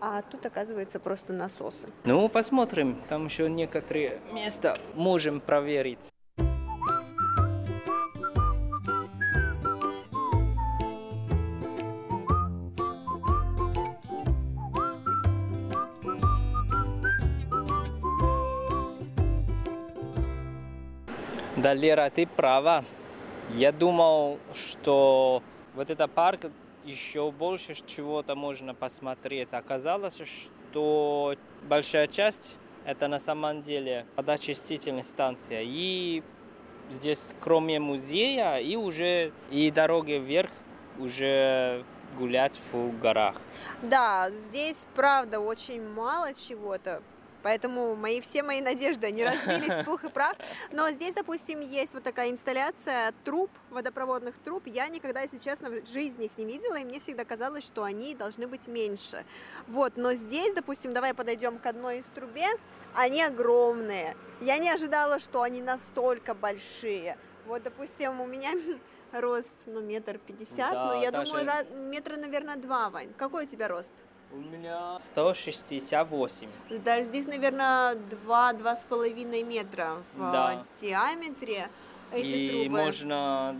[0.00, 1.88] А тут, оказывается, просто насосы.
[2.04, 3.02] Ну, посмотрим.
[3.08, 6.12] Там еще некоторые места можем проверить.
[21.66, 22.84] Да, Лера, ты права.
[23.56, 25.42] Я думал, что
[25.74, 26.42] вот этот парк
[26.84, 29.52] еще больше чего-то можно посмотреть.
[29.52, 31.34] Оказалось, что
[31.68, 32.54] большая часть
[32.84, 35.62] это на самом деле водоочистительная станция.
[35.64, 36.22] И
[36.92, 40.52] здесь, кроме музея, и уже и дороги вверх
[41.00, 41.84] уже
[42.16, 43.34] гулять в горах.
[43.82, 47.02] Да, здесь, правда, очень мало чего-то.
[47.50, 50.34] Поэтому мои, все мои надежды, они разбились в пух и прах.
[50.72, 54.64] Но здесь, допустим, есть вот такая инсталляция труб, водопроводных труб.
[54.66, 58.16] Я никогда, если честно, в жизни их не видела, и мне всегда казалось, что они
[58.16, 59.24] должны быть меньше.
[59.68, 62.48] Вот, но здесь, допустим, давай подойдем к одной из трубе,
[62.96, 64.16] они огромные.
[64.40, 67.16] Я не ожидала, что они настолько большие.
[67.46, 68.54] Вот, допустим, у меня
[69.12, 73.12] рост, ну, метр пятьдесят, Да, но я даже- думаю, ра- метра, наверное, два, Вань.
[73.16, 73.94] Какой у тебя рост?
[74.32, 76.48] У меня 168.
[76.84, 80.64] Даже здесь, наверное, два, два с половиной метра в Да.
[80.76, 81.68] э, диаметре
[82.12, 82.68] эти и трубы.
[82.84, 83.56] можно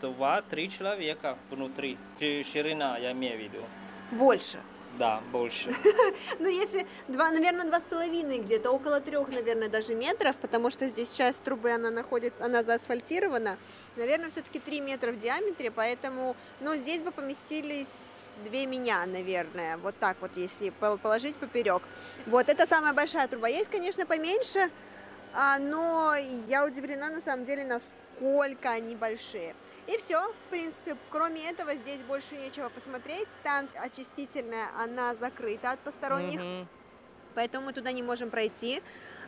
[0.00, 1.96] два-три человека внутри.
[2.20, 3.62] Ши- Ширина, я имею в виду.
[4.10, 4.60] Больше.
[4.98, 5.74] Да, больше.
[6.38, 10.86] Ну, если два, наверное, два с половиной где-то, около трех, наверное, даже метров, потому что
[10.86, 13.56] здесь часть трубы, она находится, она заасфальтирована.
[13.96, 19.94] Наверное, все-таки три метра в диаметре, поэтому, ну, здесь бы поместились две меня, наверное, вот
[19.98, 21.82] так вот, если пол- положить поперек.
[22.26, 23.48] Вот, это самая большая труба.
[23.48, 24.70] Есть, конечно, поменьше,
[25.32, 26.14] а, но
[26.46, 29.54] я удивлена на самом деле, насколько они большие.
[29.86, 33.28] И все, в принципе, кроме этого здесь больше нечего посмотреть.
[33.40, 36.68] Станция очистительная, она закрыта от посторонних, Мгм.
[37.34, 38.82] поэтому мы туда не можем пройти.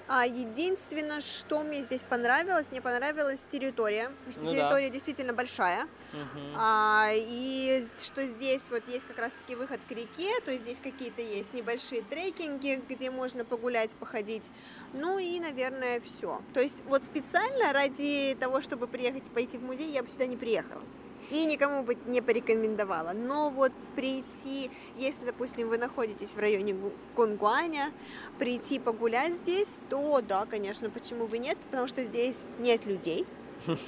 [0.08, 4.54] А, единственное, что мне здесь понравилось, мне понравилась территория, потому что Ну да.
[4.54, 5.88] территория действительно большая.
[6.12, 6.54] Мгм.
[6.56, 11.22] А, и что здесь вот есть как раз-таки выход к реке, то есть здесь какие-то
[11.22, 14.44] есть небольшие трекинги, где можно погулять, походить.
[14.92, 16.40] Ну и, наверное, все.
[16.54, 20.36] То есть вот специально ради того, чтобы приехать, пойти в музей, я бы сюда не
[20.36, 20.82] приехала.
[21.30, 23.12] И никому бы не порекомендовала.
[23.12, 27.92] Но вот прийти, если, допустим, вы находитесь в районе Гу- Конгуаня,
[28.38, 33.26] прийти погулять здесь, то да, конечно, почему бы нет, потому что здесь нет людей,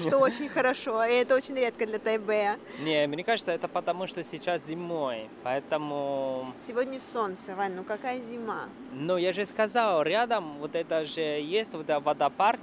[0.01, 2.59] что очень хорошо, и это очень редко для Тайбэя.
[2.81, 6.53] Не, мне кажется, это потому, что сейчас зимой, поэтому...
[6.67, 8.69] Сегодня солнце, Вань, ну какая зима?
[8.93, 12.61] Ну, я же сказал, рядом вот это же есть вот этот водопарк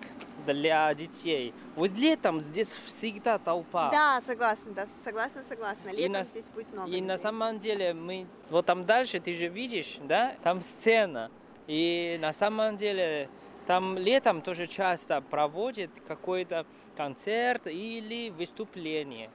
[0.54, 1.54] для детей.
[1.76, 3.90] Вот летом здесь всегда толпа.
[3.92, 5.90] Да, согласна, да, согласна, согласна.
[5.92, 7.24] Летом на- здесь будет много И на людей.
[7.24, 11.30] самом деле мы вот там дальше ты же видишь, да, там сцена.
[11.68, 13.30] И на самом деле
[13.66, 16.66] там летом тоже часто проводят какой-то
[16.96, 19.30] концерт или выступление.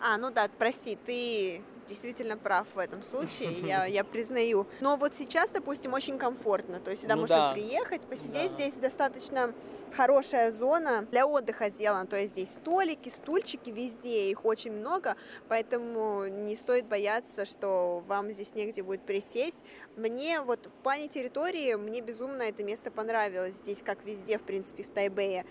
[0.00, 4.66] А, ну да, прости, ты действительно прав в этом случае, я, я признаю.
[4.80, 7.52] Но вот сейчас, допустим, очень комфортно, то есть сюда Ну можно да.
[7.52, 8.54] приехать, посидеть, Да.
[8.54, 9.52] здесь достаточно
[9.96, 15.16] хорошая зона для отдыха сделана, то есть здесь столики, стульчики везде, их очень много,
[15.48, 19.56] поэтому не стоит бояться, что вам здесь негде будет присесть.
[19.96, 24.82] Мне вот в плане территории, мне безумно это место понравилось, здесь как везде, в принципе,
[24.82, 25.46] в Тайбэе.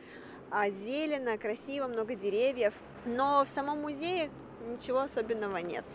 [0.51, 2.73] А зелено, красиво, много деревьев,
[3.05, 4.29] но в самом музее
[4.67, 5.85] ничего особенного нет.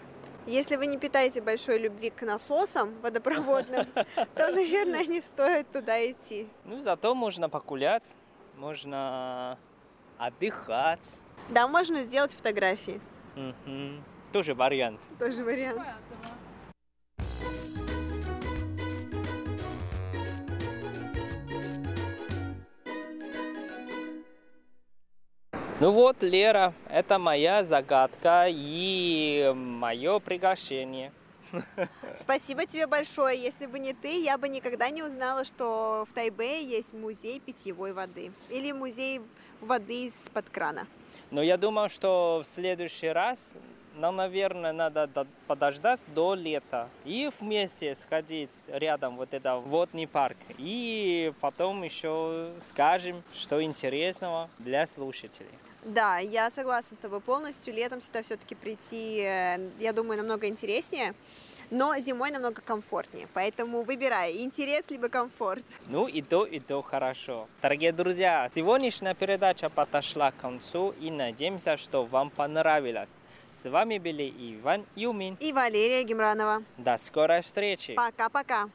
[0.47, 3.87] Если вы не питаете большой любви к насосам водопроводным,
[4.35, 6.49] то, наверное, не стоит туда идти.
[6.65, 8.05] Ну, зато можно погулять,
[8.57, 9.59] можно
[10.19, 11.19] отдыхать.
[11.51, 13.01] Да, можно сделать фотографии.
[14.33, 15.01] Тоже вариант.
[15.19, 15.83] Тоже вариант.
[25.81, 31.11] Ну вот, Лера, это моя загадка и мое приглашение.
[32.21, 33.41] Спасибо тебе большое.
[33.41, 37.95] Если бы не ты, я бы никогда не узнала, что в Тайбэе есть музей питьевой
[37.95, 38.31] воды.
[38.51, 39.23] Или музей
[39.63, 40.87] воды из-под крана.
[41.31, 43.53] Но я думал, что в следующий раз
[43.97, 50.37] нам, наверное, надо до- подождать до лета и вместе сходить рядом вот это водный парк.
[50.59, 55.49] И потом еще скажем, что интересного для слушателей.
[55.85, 57.73] Да, я согласна с тобой полностью.
[57.73, 61.15] Летом сюда все-таки прийти, э, я думаю, намного интереснее,
[61.71, 63.29] но зимой намного комфортнее.
[63.33, 65.65] Поэтому выбирай, интерес либо комфорт.
[65.87, 67.49] Ну и то, и то хорошо.
[67.63, 73.11] Дорогие друзья, сегодняшняя передача подошла к концу и надеемся, что вам понравилось.
[73.63, 75.37] С вами были Иван Юмин.
[75.41, 76.63] И Валерия Гемранова.
[76.79, 77.95] До скорой встречи.
[77.95, 78.71] Пока-пока.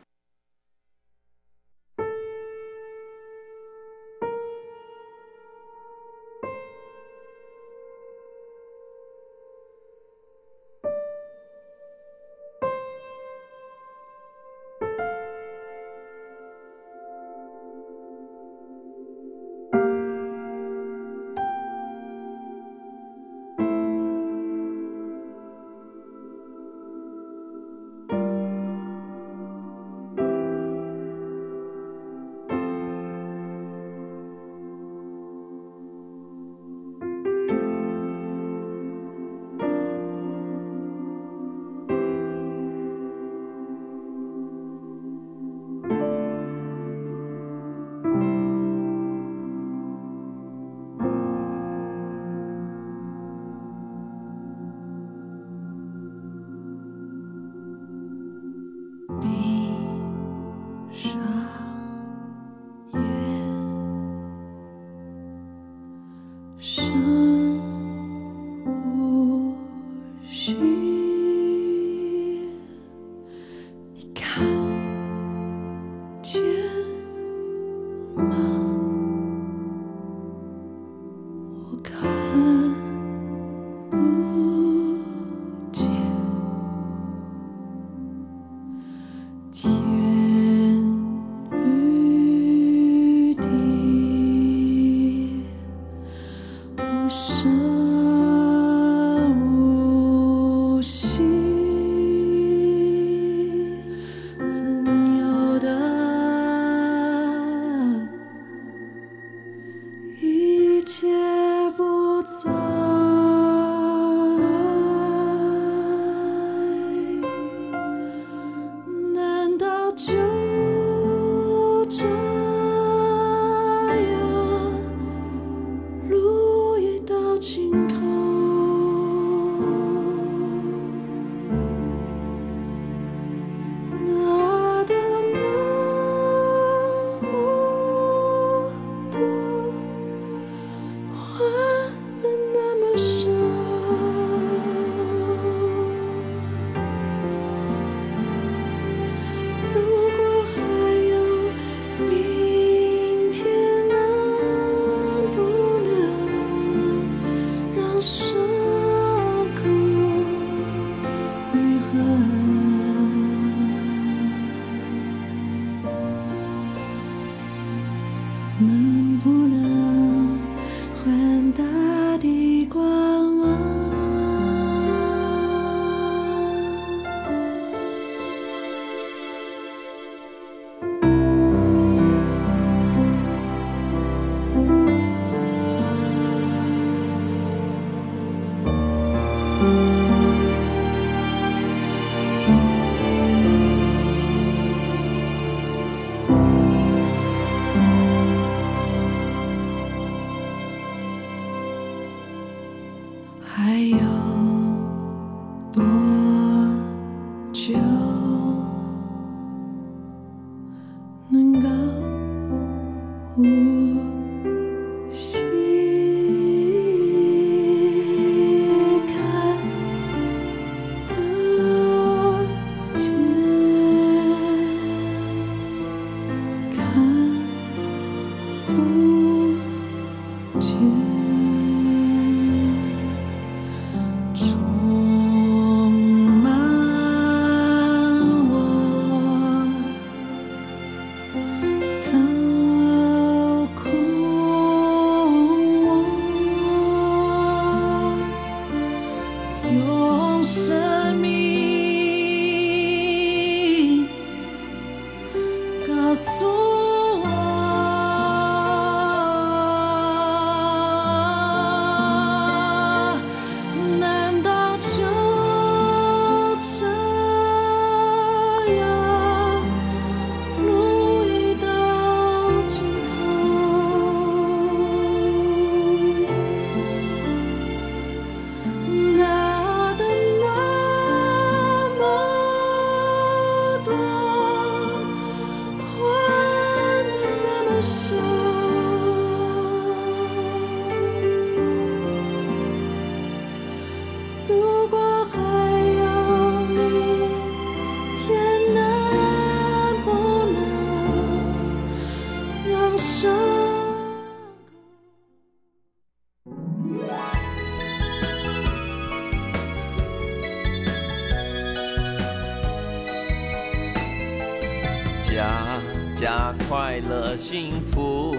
[315.56, 315.80] 家
[316.16, 318.36] 家快乐幸福，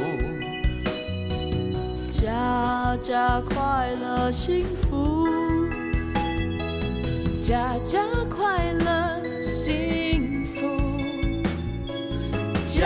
[2.13, 5.27] 家家快乐幸福，
[7.43, 10.61] 家家快乐幸福，
[12.67, 12.85] 家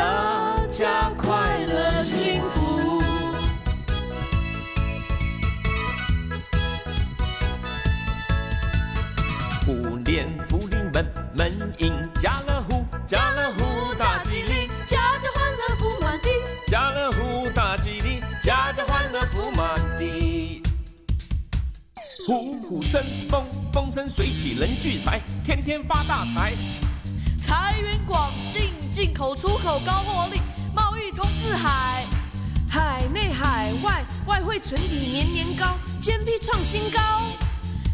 [0.79, 3.03] 家快乐幸福。
[9.67, 11.05] 虎年福临门，
[11.35, 12.41] 门迎家
[22.31, 26.53] 虎虎生风，风生水起人聚财，天天发大财。
[27.41, 30.41] 财源广进，进口出口高获利，
[30.73, 32.07] 贸易通四海，
[32.69, 37.01] 海内海外外汇存底年年高，GDP 创新高，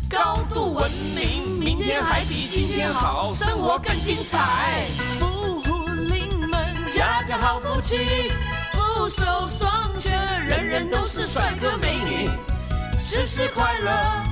[0.07, 4.84] 高度文明，明天还比今天好，生活更精彩。
[5.18, 8.30] 富户临门，家家好福气，
[8.74, 10.12] 福寿双全，
[10.47, 12.28] 人人都是帅哥美女，
[13.09, 14.25] 事事快乐，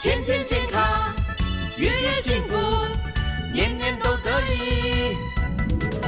[0.00, 1.12] 天天健康，
[1.76, 2.56] 月月进步，
[3.52, 5.16] 年年都得意。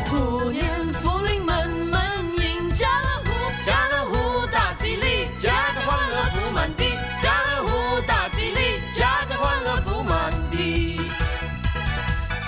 [0.08, 0.62] 虎年
[1.02, 2.00] 福临门，门
[2.38, 3.32] 迎家乐福，
[3.66, 6.84] 家乐福大吉利，家家欢乐福满地。
[7.20, 11.00] 家乐福大吉利，家家欢乐福满地。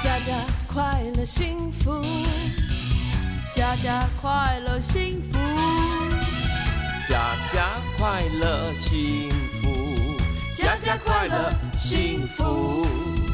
[0.00, 2.00] 家家快乐幸福，
[3.52, 5.40] 家家快乐幸福，
[7.08, 9.28] 家家快乐幸，
[10.86, 13.25] 家快乐幸福。